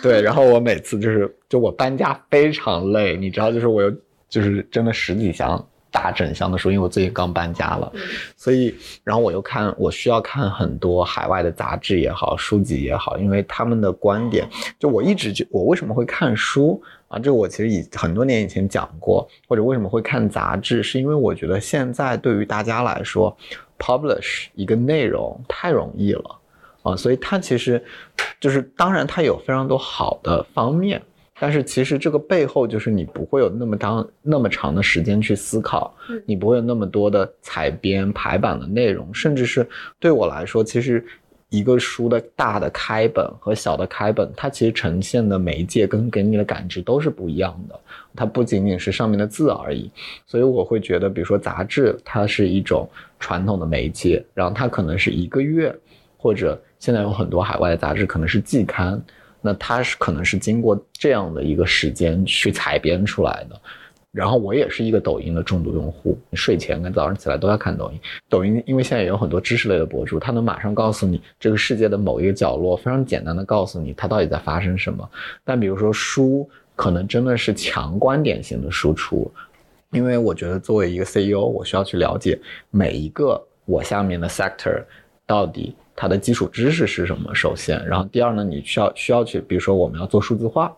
[0.00, 1.28] 对，然后我每次就是。
[1.48, 3.92] 就我搬家非常累，你知道，就是我有，
[4.26, 7.92] 就是真的十几箱大整箱的书，因为我最近刚搬家了，
[8.36, 8.74] 所以，
[9.04, 17.18] 然后我又看，我需要看很多海外的杂志也好，书籍也好，因为他们的观点，就我一直就我为什么会看书啊？
[17.18, 23.36] 这我其实以很多年以前讲过，或者为什么会看杂志，是因为我觉得现在对于大家来说
[23.78, 26.38] ，publish 一个内容太容易了
[26.82, 27.84] 啊，所以它其实
[28.40, 31.02] 就是，当然它有非常多好的方面。
[31.42, 35.92] 但是其实这个背后就是你不会有那么长那么长的时间去思考，
[36.24, 41.04] 你不会有那么多的采编排版的内容，甚至是对我来说，其实
[41.48, 47.80] 一个书的大的开本和小的开本，它其实呈现的媒介跟给你的感知都是不一样的，
[48.14, 49.90] 它不仅仅是上面的字而已。
[50.28, 55.74] 所以我会觉得，比如说杂志，它是一种传统的媒介，然后它可能是一个月，
[56.16, 59.02] 或者现在有很多海外的杂志可能是季刊。
[59.42, 63.60] 那它是可能是经过这样的一个时间去采编出来的。
[64.12, 67.98] 然后我也是一个抖音的重度用户，睡前跟早上起来都要看抖音。
[68.28, 75.08] 抖音因为现在也有很多知识类的博主，他能马上告诉你这个世界的某一个角落，非常简单的告诉你它到底在发生什么。
[75.44, 79.32] 但比如说书，可能真的是强观点型的输出，
[79.92, 82.38] 因为我觉得作为一个 CEO，我需要去了解
[82.70, 84.82] 每一个我下面的 sector
[85.26, 87.34] 到底它的基础知识是什么。
[87.34, 90.74] 首先，然后第二呢，你需要需要去，比如说我们要做数字化。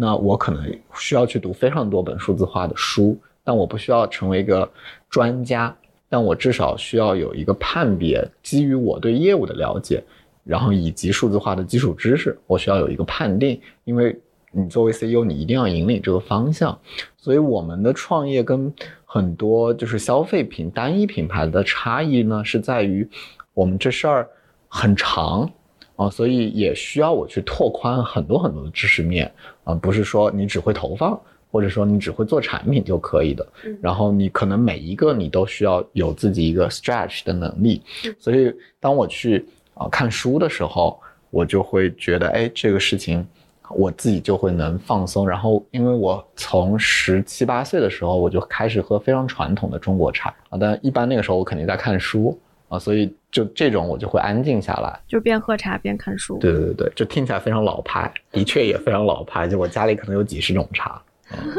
[0.00, 4.70] 那我可能需要去读非常多本数字化的书，但我不需要成为一个
[5.10, 5.74] 专家，
[6.08, 10.00] 但我至少需要有一个判别，基于我对业务的了解，
[10.44, 13.60] 然后以及数字化的基础知识，我需要有一个判定。
[13.82, 14.16] 因为
[14.52, 16.78] 你作为 CEO，你一定要引领这个方向。
[17.16, 18.72] 所以我们的创业跟
[19.04, 23.08] 很多就是消费品单一品牌的差异呢，是在于
[23.52, 24.28] 我们这事儿
[24.68, 25.50] 很长。
[25.96, 29.28] 啊，所以也需要我去拓宽很多很多的知识面
[29.64, 33.44] 啊，不是说你只会投放，或者说你只会做产品就可以的。
[33.82, 37.82] 然后你可能每一个你都需要有自己一个 stretch 的能力。
[38.16, 40.96] 所以当我去啊看书的时候，
[41.30, 43.26] 我就会觉得，哎，这个事情
[43.70, 45.28] 我自己就会能放松。
[45.28, 52.38] 然后因为我从十七八岁的时候我就开始喝非常传统的中国茶啊，但一般那个时候我肯定在看书。
[52.68, 56.38] 啊，所以就这种我就会安静下来，就边喝茶边看书。
[56.38, 59.48] 对对对对，就听起来非常老派，的确也非常老派。
[59.48, 61.00] 就我家里可能有几十种茶。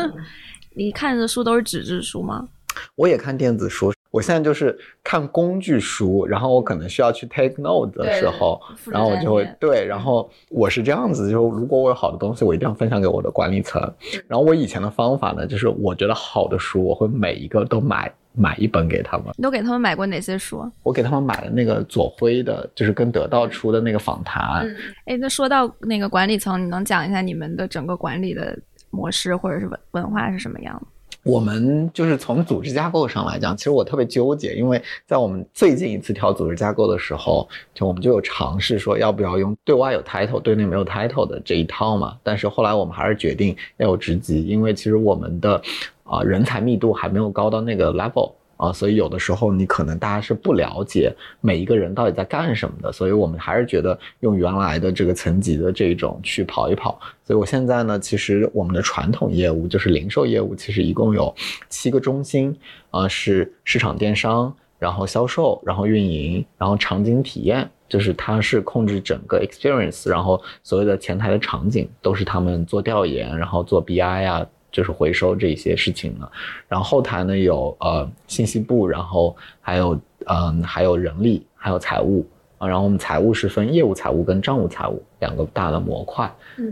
[0.74, 2.48] 你看的书都是纸质书吗？
[2.96, 13.82] 我也看电子书，我现在就是看工具书，然后我可能需要去 take note 的时候，然后我就会对，然后我是这样子，就如果我有好的东西，我一定要分享给我的管理层。
[14.28, 18.14] 然后我以前的方法呢，就是我觉得好的书，我会每一个都买。
[18.34, 19.28] 买一本给他们。
[19.38, 20.70] 你都给他们买过哪些书？
[20.84, 24.66] 我给他们买了那个左晖的，就是跟得到出的那个访谈。
[25.06, 28.58] 哎，那说到那个管理层，你能讲一下你们的整个管理的
[28.90, 30.88] 模式或者是文文化是什么样的？
[31.24, 42.18] 我们就是从组织架构上来讲，其实我特别纠结，因为在我们最近一次调组织架构的时候，就我们就有尝试说要不要用对外有 title，对内没有 title 的这一套嘛。
[42.24, 45.62] 但是后来我们还是决定要有职级，因为其实我们的。
[46.10, 57.00] 啊，人才密度还没有高到那个 level 啊，所以有的时候你可能大家是不了解每一个人到底在干什么的，所以我们还是觉得用原来的这个层级的这种去跑一跑。
[57.24, 61.34] 所以我现在呢，其实我们的传统业务就是零售业务，其实一共有
[61.70, 62.54] 七个中心
[62.90, 74.46] 啊，是市场电商，然后销售，然后运营，然后场景体验，就是它是控制整个 experience，然后所有的前台的场景都是他们做调研，然后做 BI 啊。
[74.72, 76.32] 就是回收这些事情了，
[76.68, 82.26] 然后后台呢有呃信息部，然后还有嗯还有人力，还有财务
[82.58, 86.26] 啊，然后我们财务是分业务财务跟账务财务两个大的模块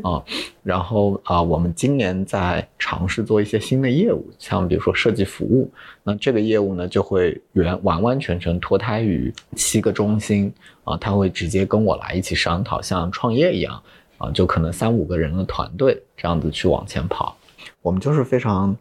[0.04, 0.24] 啊，
[0.64, 5.72] 然后啊我们今年在尝试做一些新的业务，像比如说设计服务，
[6.04, 10.54] 那这个业务呢就会原完完全全脱胎于七个中心。
[10.84, 13.78] 啊，他会直接跟我来一起商讨，像创业一样
[14.18, 17.37] 啊，就可能三五个人的团队这样子去往前跑。
[17.88, 18.76] 我们就是非常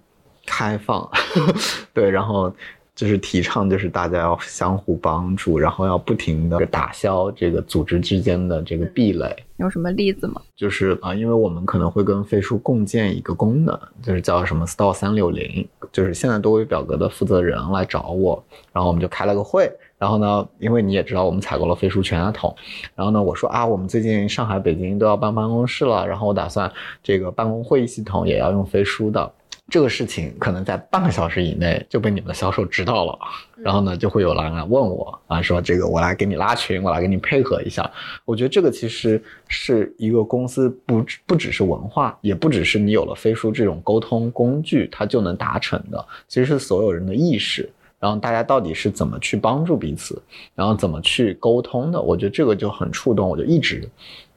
[0.44, 1.08] 开放，
[1.94, 2.52] 对，然后
[2.92, 9.32] 就是提倡，就是大家要相互帮助，然后要不停的打消这个组织之间的这个壁垒。
[9.58, 10.42] 有什么例子吗？
[10.56, 18.42] 就是啊，因为我们可能会跟飞书共建一个功能，就是叫什么 Store 三六零，就是现在多维表格的负责人来找我，
[18.72, 19.70] 然后我们就开了个会。
[19.98, 22.54] 然后呢，因为你也知道，我们采购了飞书全家桶，
[22.94, 26.70] 然后呢，我说啊，我们最近上海、北京都要办办公室了，然后我打算
[27.02, 29.32] 这个办公会议系统也要用飞书的。
[29.68, 33.18] 这个事情可能在半个小时以内就被你们的销售知道了，
[33.56, 37.90] 然后呢，就会有人来问我啊，说这个我来给你拉群，我来给你配合一下。
[38.24, 47.68] 我觉得这个其实是一个公司不不只是文化，也不只是你有了飞书这种沟通工具，它就能达成的，其实是所有人的意识。
[47.98, 50.20] 然后大家到底是怎么去帮助彼此，
[50.54, 52.00] 然后怎么去沟通的？
[52.00, 53.88] 我觉得这个就很触动，我就一直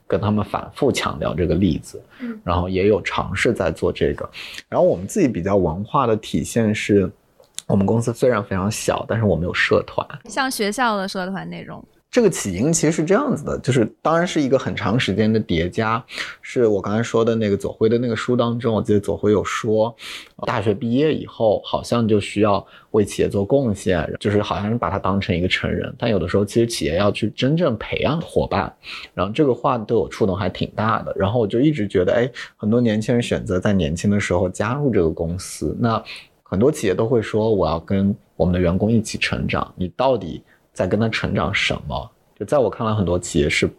[0.08, 2.02] 跟他们反复强调这个例子。
[2.22, 4.30] 嗯，然后也有尝试在做这个。
[4.68, 7.12] 然后我们自己比较文化的体现是，
[7.68, 11.84] 我们公司虽然非常小，但是我们有社团，像学校的社团那种。
[12.12, 16.04] 这个起因其实是这样子的，就是当然是一个很长时间的叠加，
[16.42, 19.96] 是我刚才说的那个左晖的那个书当中，我记得左晖有说，
[20.48, 28.74] 大学毕业以后好像就需要为企业做贡献，就是好像是把它当成一个成人，但有的时候其实企业要去真正培养伙伴，
[29.14, 36.04] 然后这个话对我触动还挺大的，然后我就一直觉得，哎，很多年轻人选择在年轻的时候加入这个公司，那
[36.42, 40.42] 很多企业都会说我要跟我们的员工一起成长，你到底？
[40.80, 42.10] 在跟他成长什么？
[42.40, 43.70] 就在我看来，很多企业是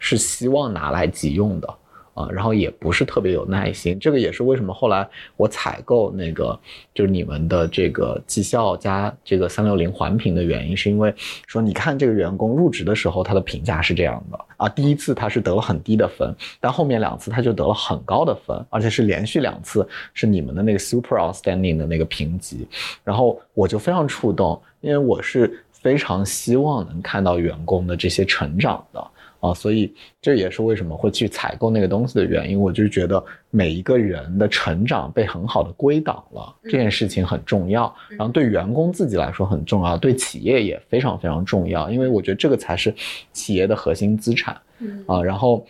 [0.00, 1.68] 是希望拿来急用的
[2.14, 3.96] 啊，然后也不是特别有耐心。
[4.00, 6.58] 这个也是为什么后来我采购那个
[6.92, 11.14] 就是你们的这个绩效加这个三六零环评的原因，是因为
[11.46, 22.66] 说你看这个员工入职的时候他的评价是这样的啊，第一次他是得了很低的分，但后面两次他就得了很高的分，而且是连续两次是你们的那个 super outstanding 的那个评级，
[23.04, 29.10] 然后我就非常触动，因为我是非常希望能看到员工的这些成长的。
[29.40, 32.58] 啊，所以这也是为什么会去采购那个东西的原因。
[32.58, 37.94] 我就觉得每一个人的成长被很好的归档了，这件事情很重要。
[38.08, 41.88] 然后对员工自己来说很重要，对企业也非常非常重要。
[41.88, 42.92] 因为我觉得这个才是
[43.32, 44.60] 企业的核心资产。
[45.06, 45.64] 啊，然后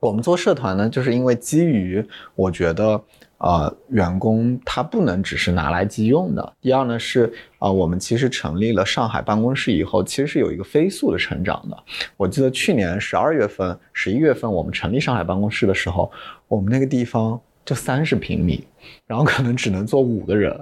[0.00, 3.00] 我们做社团呢，就是因为基于我觉得。
[3.38, 6.52] 呃，员工他不能只是拿来即用的。
[6.60, 11.84] 第二呢是，啊，我们其实成立了上海办公室以后，其实是有一个飞速的成长的。
[12.16, 16.10] 我记得去年十二月份、十一月份我们成立上海办公室的时候，
[16.48, 18.66] 我们那个地方就三十平米，
[19.06, 20.52] 然后可能只能坐五个人，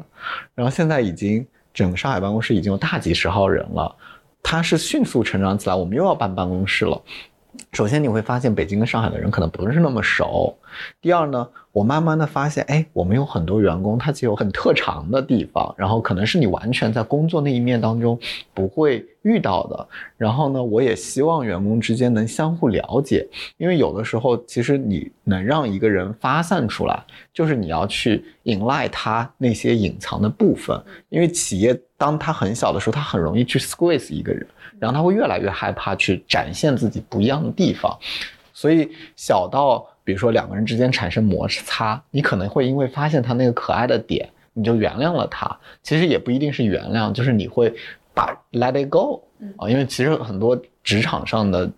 [0.55, 3.97] 然后现在已经整个上海办公室已经有大几十号人了，
[4.43, 5.75] 它是迅速成长起来。
[5.75, 7.01] 我们又要办办公室了。
[7.73, 10.57] 首先你会发现北京跟上海的人可能不是那么熟。
[11.01, 11.49] 第二呢？
[11.73, 18.19] 我慢慢的发现，哎，我们有很多员工，他其实有很特长的地方，然后可能是你完全在工作那一面当中
[18.55, 19.87] 不会遇到的。
[20.17, 23.27] 然后呢，我也希望员工之间能相互了解，
[23.59, 30.83] 因为有的时候其实你能让一个人发散出来，就是你要去引赖他那些隐藏的部分。
[31.11, 34.47] 因为企业当他很小的时候，他很容易去 squeeze 一个人，
[34.79, 37.99] 然后他会越来越害怕去展现自己不一样的地方，
[38.53, 39.87] 所以小到。
[40.07, 45.51] 比如说两个人之间产生摩擦，你可能会因为发现他那个可爱的点，你就原谅了他。
[45.83, 47.75] 其实也不一定是原谅，就是你会
[48.15, 49.21] 把 let it go
[49.57, 51.69] 啊，因为其实很多职场上的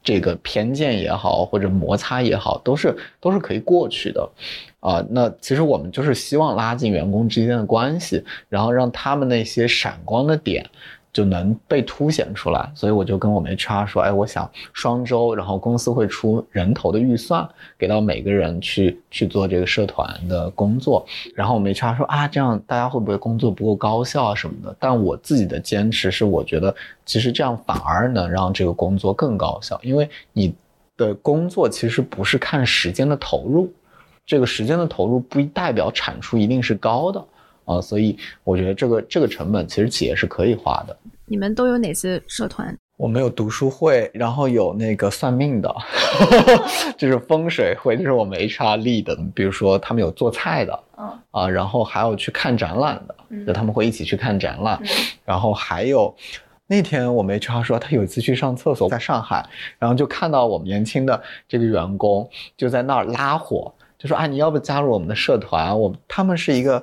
[0.00, 4.30] 这个偏见也好，或者摩擦也好，都是都是可以过去的
[4.78, 5.04] 啊。
[5.10, 10.64] 那其实我们就是希望拉近员工之间的关系，然后让他们那些闪光的点。
[11.12, 17.46] 就能被凸显出来，所以我就跟我们 HR 说，哎，我想双周，然后公司会出人头的预算
[17.78, 21.04] 给到每个人去去做这个社团的工作，
[21.34, 24.74] 然后我们 HR 说啊，这样大家会不会工作不够高效啊什么的？
[24.78, 30.54] 但我自己的坚持是，我觉得其实这样反而能让这个工作更高效，因为你
[30.96, 33.70] 的工作其实不是看时间的投入，
[34.24, 37.22] 这个时间的投入不代表产出一定是高的。
[37.64, 40.96] 啊，所以我觉得这个这个成本其实企业是可以花的。
[41.26, 42.76] 你们都有哪些社团？
[42.98, 45.74] 我们有读书会，然后有那个算命的，
[46.96, 49.18] 就是风水会，就是我们 HR lead 的。
[49.34, 50.78] 比如说他们有做菜的，
[51.30, 54.80] 啊，然后还有去看展览的，就他们会一起去看展览。
[55.24, 56.14] 然后还有
[56.66, 59.44] 那天我们 HR 说他有一次去上厕所，在上海，
[59.78, 65.80] 然后就看到我们年轻的这个员工就在那儿拉火，就说啊，你要不加入我们的社团？
[65.80, 66.80] 我他们是一个。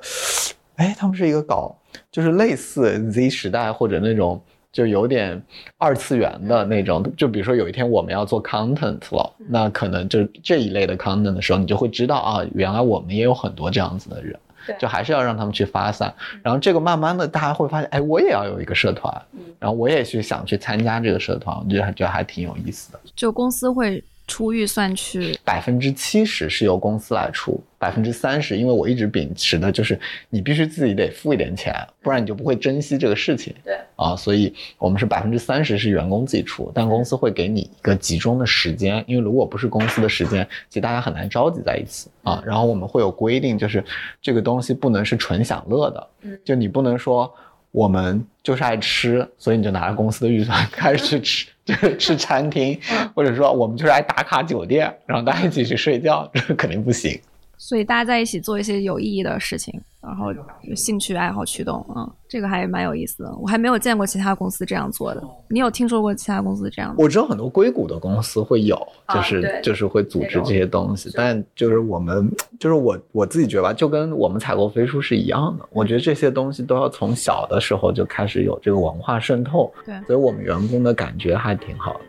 [0.80, 1.76] 哎，他们是一个搞，
[2.10, 4.40] 就是类似 Z 时代或者那种，
[4.72, 5.40] 就有点
[5.76, 7.04] 二次元的那种。
[7.18, 14.34] 就比如说有一天我们要做 content 了，那可能就这一类的 content 的时候，你就会知道啊，原来我们也有很多这样子的人。
[14.78, 16.14] 就还是要让他们去发散。
[16.42, 19.12] 然后这个慢慢的，大家会发现，哎，我也要有一个社团，
[19.58, 23.00] 然后我也去想去参加这个社团，我觉得觉得还挺有意思的。
[23.16, 24.02] 就公司会。
[24.30, 33.52] 出预算去，百分之七十是由公司来出，百分之三十，因为我一直秉持的就是你必须自己得付一点钱，不然你就不会珍惜这个事情。
[33.64, 42.40] 对啊，所以我们是百分之三十是员工自己出，但公司会给你一个集中的时间，因为如果不是公司的时间，其实大家很难召集在一起啊。
[42.46, 43.84] 然后我们会有规定，就是
[44.22, 46.08] 这个东西不能是纯享乐的，
[46.44, 47.28] 就你不能说。
[47.72, 52.78] 我们就是爱吃，所以你就拿着公司的预算开始去吃， 就是吃餐厅，
[53.14, 57.20] 或者说我们就是爱打卡酒店，然后大家一起去睡觉，这肯定不行。
[57.56, 60.32] 所以大家在一起做一些有意义的事情，然后
[60.74, 63.36] 兴趣爱好驱动，嗯，这个还蛮有意思的。
[63.36, 65.22] 我还没有见过其他公司这样做的。
[65.48, 66.94] 你有听说过其他公司这样？
[66.96, 68.80] 我知道很多硅谷的公司会有，
[69.12, 75.68] 就是就是会组织这些东西，但就是我们就是我我自己觉得吧，就跟我们采购飞书是一样的。
[75.70, 82.00] 我觉得这些东西都要从小的时候就开始有这个文化渗透，对，所以我们员工的感觉还挺好的。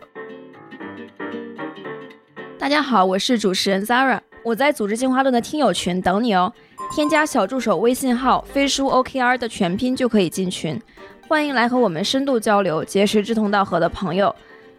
[2.58, 4.18] 大家好，我是主持人 Zara。
[4.44, 6.52] 我在组织进化论的听友群等你哦，
[6.94, 10.78] 添加小助手微信号飞书 OKR 的全拼就可以进群，
[11.26, 14.34] 欢迎来和我们深度交流，结识志同道合的朋友，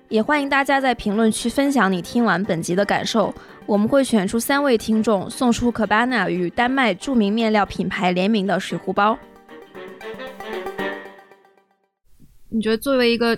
[0.10, 3.34] 也欢迎大家在评论区分享你听完本集的感受，
[3.66, 9.18] 我们会选出三位听众送出 Cabana 与丹麦著名面料品牌联名的水壶包。
[12.50, 13.36] 你觉得作为一个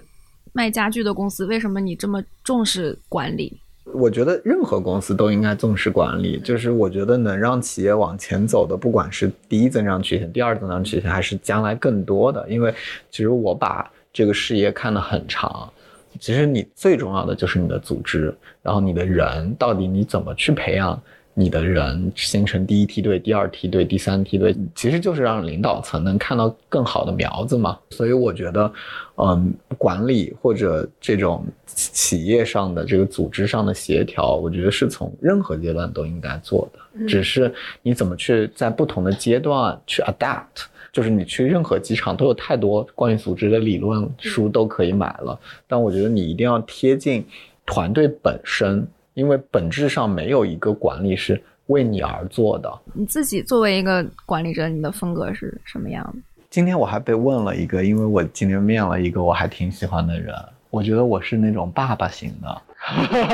[0.52, 3.58] 卖家具的公司，为什么你这么重视管理？
[3.96, 12.74] 我觉得任何公司都应该重视管理，就是我觉得能让企业往前走的，不管是第一增长曲线、第二增长曲线，还是将来更多的，因为
[13.10, 15.72] 其实我把这个事业看得很长。
[16.20, 21.02] 其实你最重要的就是你的组织，然后你的人到底你怎么去培养
[21.38, 27.78] 你的人，形成第一梯队、第二梯队、第三梯队，其实就是让领导层能看到更好的苗子嘛。
[27.92, 28.72] 所以我觉得，
[29.18, 40.66] 嗯，管理或者这种企业上的这个组织上的协调，我觉得是从任何阶段都应该做的，只是你怎么去在不同的阶段去 adapt。
[40.94, 47.22] 就是你去任何机场都有太多关于组织的理论书都可以买了，但我觉得你一定要贴近
[47.66, 52.72] 团队本身，因为本质上没有一个管理是为你而做的。
[52.94, 56.22] 你自己作为一个管理者，你的风格是什么样的？
[56.52, 60.36] 今天我还被问了一个，因为我今天面了一个我还挺喜欢的人，
[60.70, 62.62] 我觉得我是那种爸爸型的。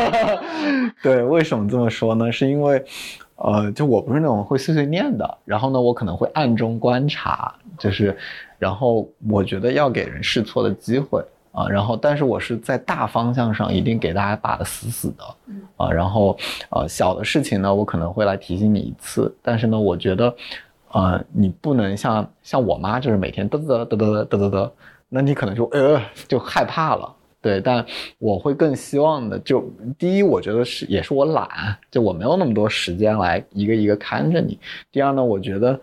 [1.04, 2.32] 对，为什么这么说呢？
[2.32, 2.84] 是因为。
[3.44, 8.16] 呃，就我不是那种会碎碎念的，然后呢，我可能会暗中观察，就是，
[8.60, 15.24] 然后我觉得要给人试错的机会啊，然后但是我是在大方向上一定给大家把的死死的，
[15.78, 16.38] 啊，然后
[16.70, 20.34] 呃小的事情呢，我可能会来提醒你一次，但是呢，我觉得，
[20.92, 24.72] 呃，你不能像像我妈，就是每天嘚嘚嘚嘚嘚嘚嘚，
[25.10, 27.14] 那你可能就呃就害怕了。
[27.42, 27.84] 对，但
[28.20, 34.60] 我会更希望的，就第一，我觉得是也是我懒，就我没有那么多时间来一个一个看着你。
[34.92, 35.82] 第二呢，我觉得，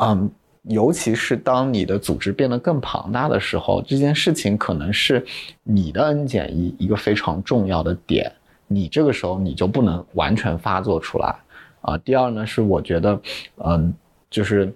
[0.00, 0.28] 嗯，
[0.68, 5.24] 尤其是当你的组织变得更庞大的时候，这件事情可能是
[5.62, 8.30] 你的 N 减一一个非常重要的点，
[8.66, 11.34] 你这个时候你就不能完全发作出来
[11.80, 11.96] 啊。
[11.98, 13.20] 第二呢，是我觉得，
[13.64, 13.94] 嗯，
[14.30, 14.72] 就是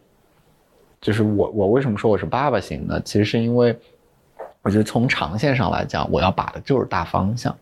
[1.00, 3.00] 就是我我为什么说我是爸爸型呢？
[3.04, 3.78] 其实是因为。
[4.62, 7.56] 我觉得从长线上来讲，我要把的就是大方向。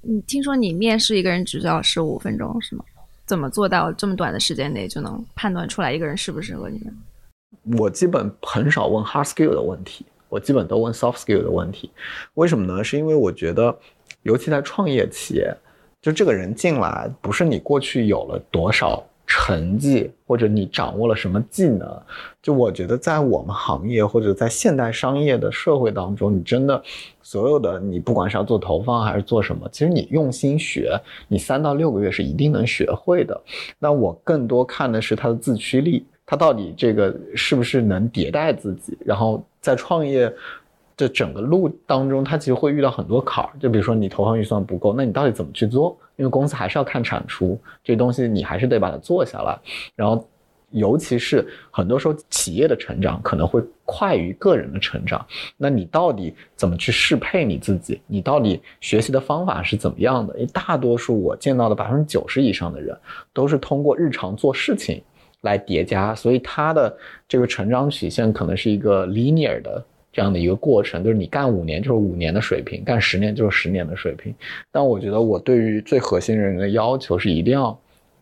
[0.00, 2.84] 你听说你面试一个人只需要十五分钟是吗？
[3.24, 6.90] 怎么做到这么短的时间内就能判断出来一个人适不适合你呢？
[7.78, 11.90] 我基本很少问 hard skill 的问题，我基本都问 soft skill 的问题。
[12.34, 12.82] 为什么呢？
[12.82, 13.76] 是因为我觉得，
[14.22, 15.54] 尤其在创业企业，
[16.00, 19.04] 就这个人进来不是你过去有了多少。
[19.24, 21.88] 成绩或者你掌握了什么技能，
[22.42, 26.82] 就我觉得在我们行业或者在现代商业的社会当中，你真的
[27.22, 33.40] 所有的你不管是要做投放还是做什么，其实你用心学，你三到六个月是一定能学会的。
[33.78, 40.32] 那我更多看的是他的自驱力，他到底这个是不是能迭代自己，然后在创业。
[40.94, 43.50] 这整个路当中，他其实会遇到很多坎儿。
[43.58, 45.96] 就比如说你投放预算不够，那你到底怎么去做？
[46.16, 49.58] 因为公司还是要看产出，这东西你还是得把它做下来。
[49.96, 50.24] 然后，
[50.70, 55.26] 尤其是很多时候企业的成长可能会快于个人的成长，
[55.56, 58.00] 那你到底怎么去适配你自己？
[58.06, 60.34] 你到底学习的方法是怎么样的？
[60.34, 62.96] 因为大多数我见到的百分之九十以上的人，
[63.32, 65.02] 都是通过日常做事情
[65.42, 66.96] 来叠加，所以他的
[67.28, 69.84] 这个成长曲线可能是一个 linear 的。
[70.14, 74.34] 这样的一个过程，就是你干五年就是五年的水平，干十年就是十年的水平。
[74.70, 77.74] 但我觉得我对于最核心人员的要求是一定要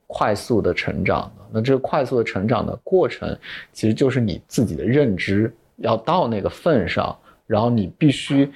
[0.07, 1.45] 快速的成长的。
[1.51, 3.37] 那这个快速的成长的过程，
[3.73, 8.49] 其实就是你自己的认知要到那个份上，然后你必须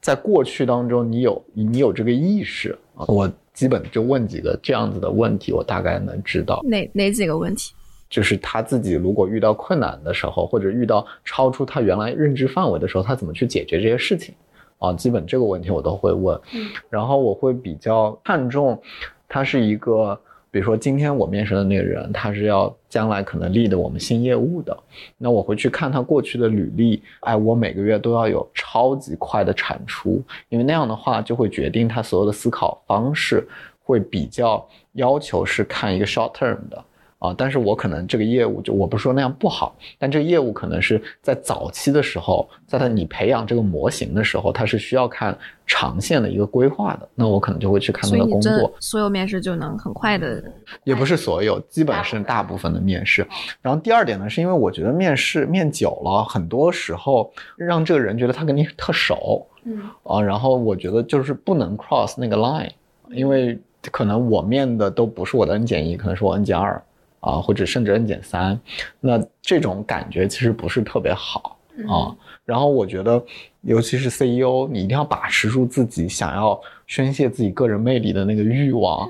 [0.00, 3.04] 在过去当中你有你有这个意识啊。
[3.08, 7.74] 我基本就问几个这样子的问题，我大概能知道哪哪几个问题。
[8.10, 14.34] 就是他自己如果遇到困难的时候，或者遇到超出他原来认知范围的时候，他怎么去解决这些事情？
[14.78, 16.38] 啊，基本这个问题我都会问。
[16.52, 18.82] 嗯，然后我会比较看重，
[19.28, 20.18] 他是一个，
[20.50, 24.76] 比如说今天我面试的那个人，他是要将来可能立的我们新业务的，
[25.18, 27.02] 那我会去看他过去的履历。
[27.20, 33.46] 哎，我每个月都要有超级快的产出，因为那样的话就会决定他所有的思考方式
[33.84, 36.84] 会比较要求是看一个 short term 的。
[37.20, 47.06] 啊，但是我可能这个业务就我不是说那样不好，但这个业务可能是在早期的时候，在他你培养这个模型的时候，他是需要看长线的一个规划的。
[47.14, 48.72] 那我可能就会去看他的工作。
[48.80, 50.42] 所有面试就能很快的？
[50.84, 53.26] 也不是所有，基本是大部分的面试。
[53.60, 62.70] 然后第二点呢，是因为我觉得面试面久了，很多时候让这个人觉得他跟你特熟，嗯啊，然后我觉得就是不能 cross 那个 line，
[63.10, 63.58] 因为
[63.90, 66.82] 可能我面的都不是我的 N 减一，可能是我 N 减二。
[67.20, 68.58] 啊，或者甚至 N 减三，
[69.00, 71.58] 那这种感觉其实不是特别好
[71.88, 72.14] 啊。
[72.44, 73.22] 然后我觉得，
[73.60, 79.08] 尤其是 CEO，你一定要把持住自己想要宣泄自己个人魅力的那个欲望，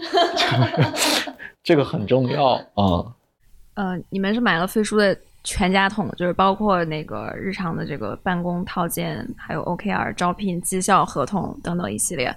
[1.62, 3.06] 这个很重要啊。
[3.74, 12.34] 呃，你们是买了飞书的全家桶，就是包括那个日常的这个办公套件，还有 OKR 招聘绩效合同等等一系列。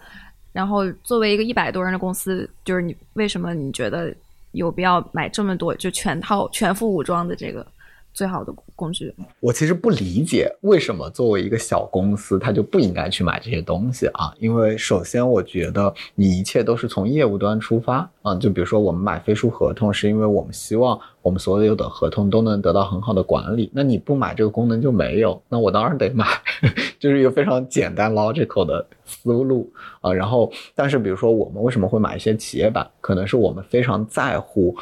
[0.53, 4.15] 然后作为一个一百多人的公司，就是你为什么你觉得
[4.53, 7.65] 有必要买这么多就全套全副武装的这个
[8.13, 9.13] 最好的工具？
[9.39, 14.33] 我其实不理解为什么作为一个小公司，它就不应该去买这些东西啊？
[14.39, 18.35] 因为首先，我觉得你一切都是从业务端出发啊。
[18.35, 23.71] 就比如说，我们买飞书合同，是因为我们希望我们所有的合同都能得到很好的管理。
[23.73, 26.25] 那你不买这个功能就没有，那我当然得买，
[26.99, 30.13] 就是一个非常简单 logical 的思路啊。
[30.13, 32.87] 然后，但是比如说，我们为什么会买一些企业版？
[33.01, 34.75] 可能是我们非常在乎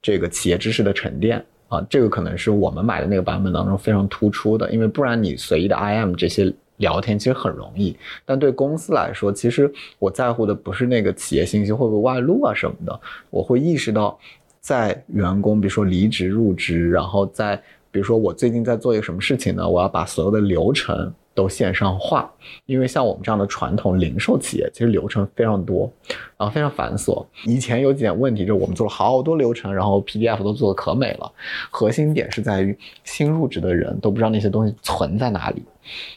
[0.00, 1.44] 这个企业知识的沉淀。
[1.68, 13.00] 啊，这个可能是我们买的那个版本当中非常突出的，因为不然你随意的 IM 这些聊天其实很容易，但对公司来说，其实我在乎的不是那个企业信息会不会外露啊什么的，
[13.30, 14.18] 我会意识到，
[14.60, 17.56] 在员工比如说离职入职，然后在
[17.90, 21.12] 比如说我最近在做一个什么事情呢，我要把所有的流程。
[21.38, 22.28] 都线上化，
[22.66, 25.88] 因为像我们这样的传统零售企业，其实流程非常多，
[26.36, 27.24] 然后非常繁琐。
[27.44, 31.32] 以前有几点问题，就是我们做了好多流程，然后 PDF 都做的可美了。
[31.70, 35.62] 核心点是在于新入职的人都不知道那些东西存在哪里。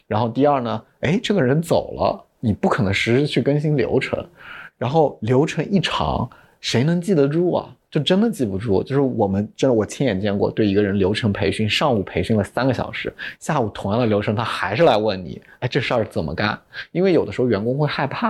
[0.07, 4.25] 然后第二呢，哎，这个人走了，你不可能实时去更新流程，
[4.79, 6.27] 然后流程一长，
[6.61, 7.75] 谁能记得住啊？
[7.91, 16.57] 就真的记不住，就是我们真的我亲眼见过，对一个人流程培训，上午培训了三个小时，下午同样的流程他还是来问你，哎，这事儿怎么干？
[16.93, 18.29] 因为有的时候员工会害怕，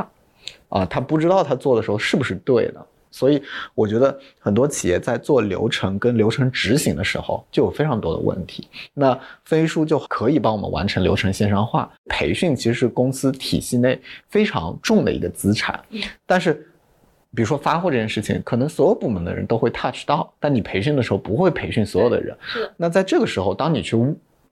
[0.69, 3.39] 啊，他不知道他做的时候是不是对的，所以
[3.75, 8.67] 我觉得很多企业在做流程跟流程执行的时候就有非常多的问题。
[8.95, 15.79] 那飞书就可以帮我们完成流程线上化，培训其实是公司体系内非常重的一个资产，
[16.25, 16.67] 但是。
[17.33, 22.35] 比如说发货这件事情，可能所有部门的人都会 touch 到，但你培训的时候不会培训所有的人。
[22.41, 22.69] 是。
[22.75, 23.95] 那在这个时候，当你去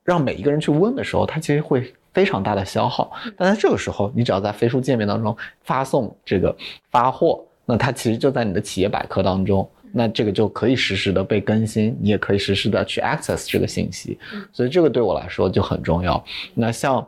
[0.05, 3.11] 让每一个人去问的时候，它其实会非常大的消耗。
[3.37, 6.55] 但在这个时候，你只要在飞书界面当中发送这个
[6.89, 14.17] 发货，那它其实就在你的企业百科当中，那这个就可以实时的被更新，你也可以实时的去 access 这个信息。
[14.53, 16.23] 所以这个对我来说就很重要。
[16.53, 17.05] 那像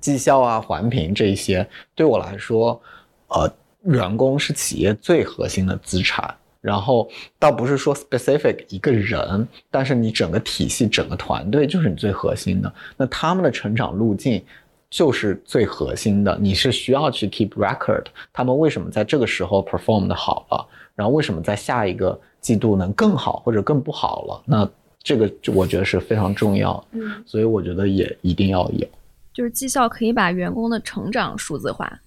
[0.00, 1.66] 绩效啊、环评这一些，
[1.96, 2.80] 对我来说，
[3.26, 3.52] 呃。
[3.84, 7.08] 员工是企业最核心的资产，然后
[7.38, 12.72] 倒不是说 specific 一个人，但是你整个体系、整个团队就是你最核心的。
[12.96, 14.42] 那他们的成长路径
[14.88, 18.04] 就是最核心的，你是需要去 keep record。
[18.32, 24.42] 他们为什么在这个时候 perform 的好了，然后为什么在下一个季度能更好或者更不好了？
[24.46, 24.68] 那
[25.02, 26.82] 这个我觉得是非常重要。
[26.92, 28.88] 嗯，所以我觉得也一定要有，
[29.34, 32.00] 就是绩效可以把员工的成长数字化。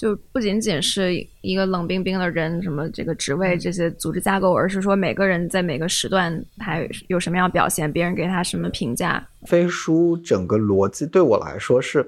[0.00, 6.78] 就不仅仅是一个冷冰冰的人，什么这个职位这些组织架构，而是说每个人在每个时段他
[7.08, 9.22] 有什么样表现，别人给他什么评价。
[9.42, 12.02] 飞书整个逻辑对我来说是，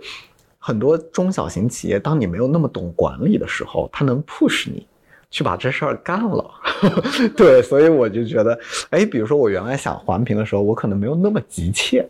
[0.59, 4.87] 很多中小型企业，当你没有那么懂管理的时候，它能 push 你
[5.31, 6.51] 去把这事儿干了。
[7.37, 12.09] 对，所以我就觉得，哎，比如说我原来想环评的时候，我可能没有那么急切。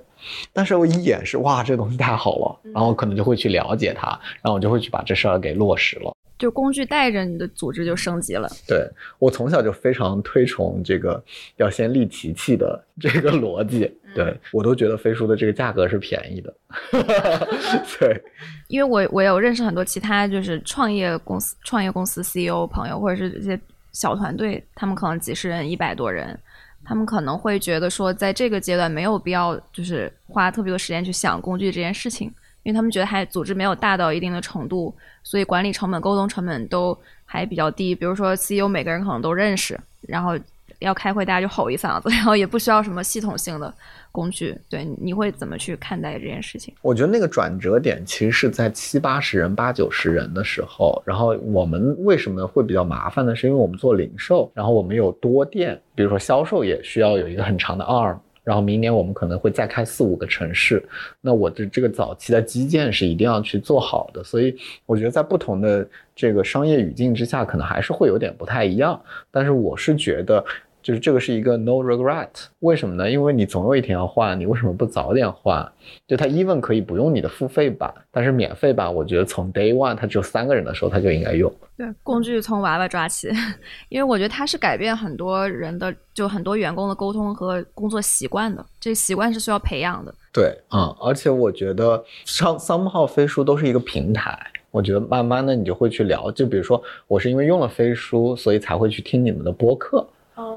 [0.53, 4.09] 但是我一眼是哇，这东西太好了，然后可能就会去了解它，
[4.43, 6.13] 然后我就会去把这事儿给落实了。
[6.39, 8.49] 就工具带着你的组织就升级了。
[8.67, 8.85] 对
[9.21, 11.23] 我从小就非常推崇这个
[11.57, 16.53] 要先立奇器的这个逻辑，对我都觉得飞书的这个价格是便宜的。
[18.01, 18.21] 对，
[18.67, 23.61] 因为我我有认识很多其他就是创业公司、创业公司 CEO 朋友，或者是这些
[23.93, 26.37] 小团队，他们可能几十人、一百多人。
[26.85, 32.27] 他们可能会觉得说，在这个阶段没有必要，就是花特别多时间去想工具这件事情，
[32.63, 37.95] 因为他们觉得还组织没有大到一定的程度，所以管理成本、沟通成本都还比较低。
[37.95, 40.39] 比如说 CEO 每个人可能都认识，然后
[40.83, 43.73] 要开会大家就吼一嗓子， 然后也不需要什么系统性的。
[44.15, 46.75] 工具对你会怎么去看待这件事情？
[46.83, 51.03] 我觉得那个转折点其实是在七八十人、八九十人的时候。
[51.07, 53.35] 然后我们为什么会比较麻烦呢？
[53.35, 58.19] 是因为我们做零售，然后我们有多店，比如说销售也需要有一个很长的 arm。
[58.45, 60.87] 然后明年我们可能会再开四五个城市。
[61.23, 64.23] 那我的这个早期的基建是一定要去做好的。
[64.23, 64.55] 所以
[64.85, 69.01] 我觉得在不同的这个商业语境之下，可能还是会有点不太一样。
[69.31, 70.45] 但是我是觉得。
[70.83, 72.29] 就是这个是一个 no regret，
[72.59, 73.11] 为什么呢？
[73.11, 75.71] 因为你总有一天要换，你为什么不早点换？
[76.07, 81.53] 就它 even 可以不用你的付费版，但是免费版，我觉得从 day one 它只有三个人的时候，它就应该用。
[81.77, 83.31] 对，工具从娃娃抓起，
[83.89, 88.65] 因为我觉得它是改变很多人的，就很多员工的沟通和工作习惯的。
[88.81, 90.13] 这习惯是需要培养的。
[90.33, 94.39] 对，嗯，而且我觉得上 some 号飞书都是一个平台，
[94.71, 100.07] 我觉得慢慢的你就会去聊，就比如说我是因为用了飞书，所以才会去听你们的播客。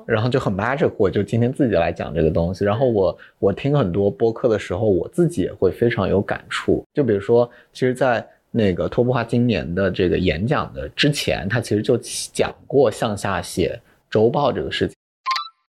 [0.05, 2.63] 然后就很 magic，我就今天自己来讲这个东西。
[2.63, 6.83] 然后我我听很多播客的时候，我自己也会非常有感触。
[6.93, 13.79] 就比如说，其实，在那个托布华今年的这个演讲的之前，他其实就讲过向下写
[14.09, 14.95] 周报这个事情。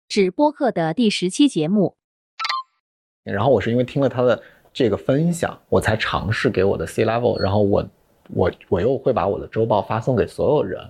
[0.08, 1.94] 指播客的第十期节目。
[3.24, 4.40] 然后我是因为听了他的
[4.72, 7.86] 这个分享，我才尝试给我的 C level，然后我
[8.34, 10.80] 我我又会把我的周报发送给所有人，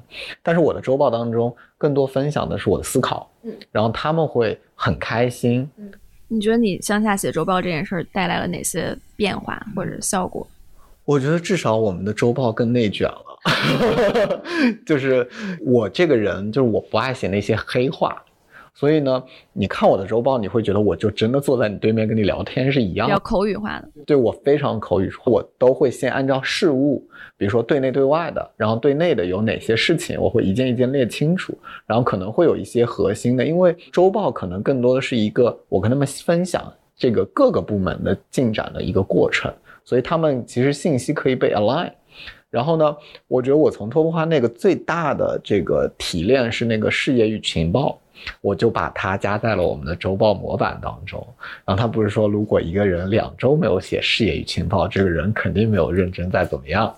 [0.43, 5.69] 但是我的周报当中更多分享的是我的思考，嗯，然后他们会很开心。
[5.77, 5.91] 嗯
[6.31, 10.47] 你觉得你乡下写周报这件事儿带来了哪些变化或者效果？
[11.07, 14.43] 我觉得至少我们的周报更内卷了，
[14.85, 15.27] 就是
[15.65, 18.23] 我这个人就是我不爱写那些黑话。
[18.79, 19.21] 所以呢，
[19.53, 23.89] 你看我的周报，你会觉得我就真的坐在你对面跟你聊天是一样的，比较口语化的。
[24.07, 27.05] 对我非常口语，我都会先按照事物，
[27.37, 39.53] 比如说对内对外的，然后对内的有哪些事情，我会一件一件列清楚，然后可能会有一些核心的，因为周报可能更多的是一个我跟他们分享这个各个部门的进展的一个过程，
[39.85, 41.91] 所以他们其实信息可以被 align。
[42.49, 48.01] 然后呢，我觉得我从托布花那个最大的这个提炼是那个事业与情报。
[48.41, 51.27] 我就把它加在了我们的周报模板当中。
[51.65, 56.95] 然后他不是说，如果一个人两周没有写视野与情报，这个人肯定没有认真在怎么样。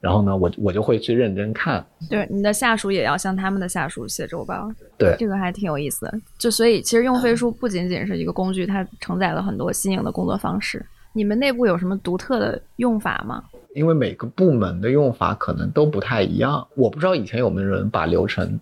[0.00, 1.84] 然后呢，我我就会去认真看。
[2.08, 4.70] 对，你的下属也要向他们的下属写周报。
[4.98, 6.14] 对，这个还挺有意思的。
[6.38, 10.84] 就所以，其实用飞书不仅仅是一个工具，它承载了很多新颖的工作方式。
[11.12, 13.42] 你们内部有什么独特的用法吗？
[13.74, 16.64] 因为每个部门的用法可能都不太一样。
[16.76, 18.58] 我不知道以前有没有人把流程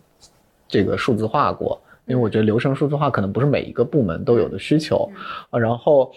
[0.69, 1.81] 这个数字化过。
[2.13, 5.11] 因为我觉得流程数字化可能不是每一个部门都有的需求，
[5.49, 6.13] 啊，然后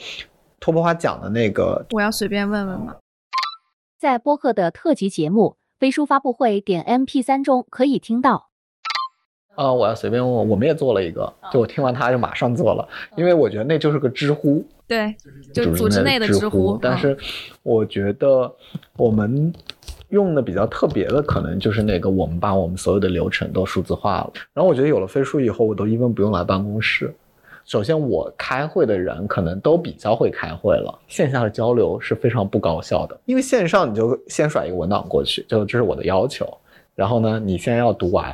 [0.60, 2.98] 托波花讲的那个，我要随便问问吗？
[3.98, 8.50] 在播客的特辑节目《飞书发布会》点 MP 三中可以听到。
[9.56, 12.86] 啊，我要随便问，我们也做了一个，就我听完他就马上做了，
[13.16, 15.16] 因为我觉得那就是个知乎，对，
[15.54, 16.78] 就组织内的知乎。
[16.82, 17.18] 但是
[17.64, 18.54] 我觉得
[18.98, 19.54] 我们。
[20.10, 24.34] 用的比较特别的，可能就是那个我们把我们所有的流程都数字化了。
[24.54, 27.14] 然后我觉得有了飞书以后，我都一般不用来办公室。
[27.66, 33.20] 首先，我开会的人可能都比较会开会了，线下的交流是非常不高效的。
[33.26, 36.48] 因为线上你就先甩一个文档过去，就这是我的要求。
[36.94, 38.28] 然后呢，你先要读完，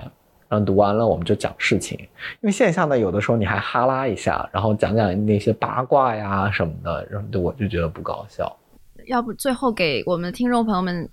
[0.50, 1.98] 然后读完了我们就讲事情。
[2.00, 2.08] 因
[2.42, 8.54] 为线下呢，有的时候你还哈拉一下，然后讲讲那些八卦呀什么的，然后我就觉得不高效。
[9.08, 11.10] 要不最后给我们听众朋友们。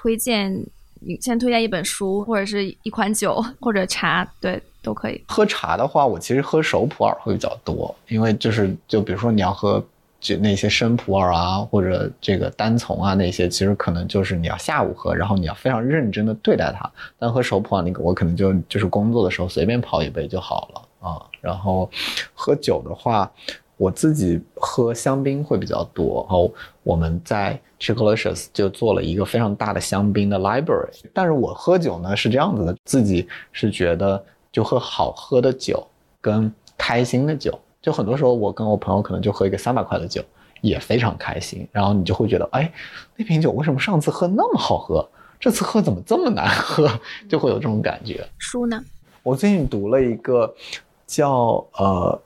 [0.00, 0.64] 推荐
[1.00, 5.20] 你先推荐一本书，或者是一款酒，或者茶，对，都可以。
[5.26, 9.84] 喝茶的话，我其实喝熟普洱会比较多，因为就是就比如说你要喝
[10.20, 16.88] 就那些生普洱啊，或者这个单丛啊那些，其实可能就是你要下午喝，然后你要非常认真的对待它。
[17.18, 21.18] 但喝熟普洱那个，我可能就就是工作的时候随便泡一杯就好了啊。
[21.40, 21.90] 然后
[22.34, 23.28] 喝酒的话。
[23.78, 26.52] 我自己喝香槟会比较多，然后
[26.82, 30.90] 我们在 Chickalicious 就做了一个非常大的香槟的 library。
[31.14, 35.86] 但是我喝酒呢是这样子的，自己是觉得就喝好喝的酒
[36.20, 40.20] 跟开心的酒，就很多时候我跟我朋友可能就喝一个三百块的酒，
[40.60, 41.64] 也非常开心。
[41.70, 42.72] 然后你就会觉得，哎，
[43.14, 45.08] 那瓶酒为什么上次喝那么好喝，
[45.38, 46.90] 这次喝怎么这么难喝？
[47.30, 48.28] 就会有这种感觉。
[48.38, 48.82] 书呢？
[49.22, 50.52] 我最近读了一个
[51.06, 52.20] 叫呃。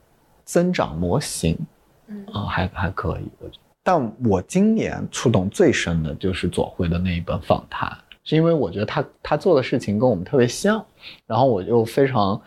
[0.45, 1.59] 增长模型，
[2.07, 3.63] 嗯啊，还还可以，我觉得。
[3.85, 7.91] 但我今年触动最深的就是左晖的那一本访谈，
[8.23, 10.85] 是因为我觉得他他做的事情跟我们特别像，
[11.27, 12.41] 然后我就非常，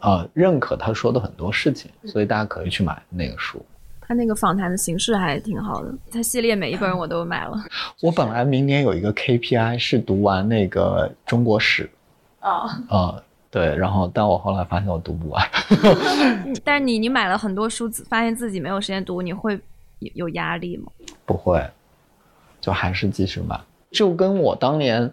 [0.00, 3.62] 呃，认可他说的很多事情，所以大家可以去买那个书。
[4.06, 7.52] 他那个访谈的形式还挺好的，他系列每一本我都买了。
[8.00, 11.90] 我本来明年有一个 KPI 是读完那个中国史，
[12.40, 13.22] 啊啊。
[13.54, 15.40] 对，然后但我后来发现我读不完。
[16.64, 19.54] 但是你你买了很多书，发现自己没有时间读，你会
[20.00, 20.90] 有有压力吗？
[21.24, 21.64] 不会，
[22.60, 23.56] 就还是继续买。
[23.92, 25.08] 就跟我当年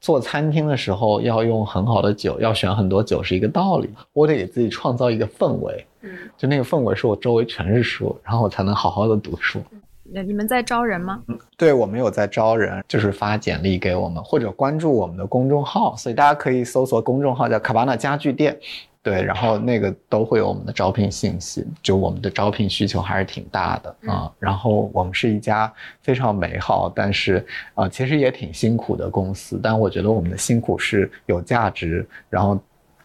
[0.00, 3.88] 做餐厅的时候要用很好的酒，要选很多酒是一个道理。
[4.12, 9.62] 我得给自己创造一个氛围，嗯，就那个氛围是我周围全是书，然后我才能好好的读书。
[10.04, 11.22] 你们在招人吗？
[11.56, 18.56] 对，我们有在招人，就是发简历给我们，或者关注我们的公众号，所以大家可以搜索公众号叫卡巴纳家具店，
[19.02, 21.66] 对，然后那个都会有我们的招聘信息。
[21.82, 24.30] 就我们的招聘需求还是挺大的啊。
[24.38, 27.44] 然后我们是一家非常美好，但是
[27.74, 29.58] 啊，其实也挺辛苦的公司。
[29.62, 32.58] 但我觉得我们的辛苦是有价值，然后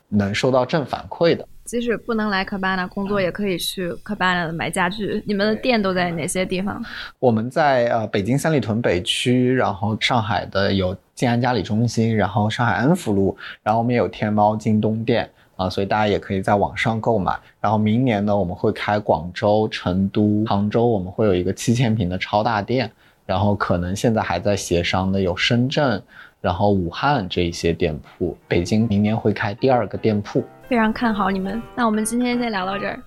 [0.10, 1.47] 能收到正反馈的。
[1.70, 5.24] 即使不能来 Cabana 工作，也可以去 Cabana 买家具。
[5.28, 6.84] 你们的店都在哪些地方？
[7.20, 17.38] 我们在呃北京三里屯北区，然后上海的有静安嘉里中心，然后上海安福路，然后我们也有天猫、京东店啊，所以大家也可以在网上购买。
[17.61, 22.91] 然后明年呢，我们会开广州、成都、杭州，我们会有一个七千平的超大店。
[23.28, 26.01] 然后可能现在还在协商的有深圳，
[26.42, 30.44] 然后武汉这一些店铺，北京明年会开第二个店铺。
[30.70, 31.62] 非常看好你们。
[31.76, 33.00] 那我们今天先聊到这儿。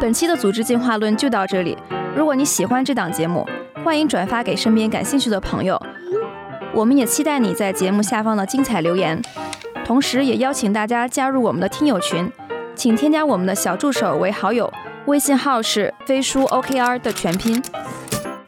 [0.00, 1.76] 本期的组织进化论就到这里。
[2.16, 3.46] 如果你喜欢这档节目，
[3.84, 5.80] 欢迎转发给身边感兴趣的朋友。
[6.72, 9.20] 我们也期待你在节目下方的精彩留言，
[9.84, 12.30] 同时也邀请大家加入我们的听友群，
[12.74, 14.72] 请添加我们的小助手为好友，
[15.06, 17.60] 微信号是飞书 OKR 的全拼。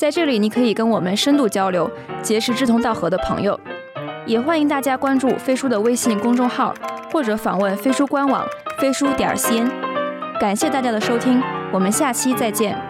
[0.01, 1.91] 在这里，你可以跟我们深度交流，
[2.23, 3.61] 结识志同道合的朋友。
[4.25, 6.75] 也欢迎大家关注飞书的微信公众号，
[7.13, 8.43] 或者访问飞书官网
[8.79, 9.71] 飞书点 cn。
[10.41, 12.90] 感谢大家的收听，我们下期再见。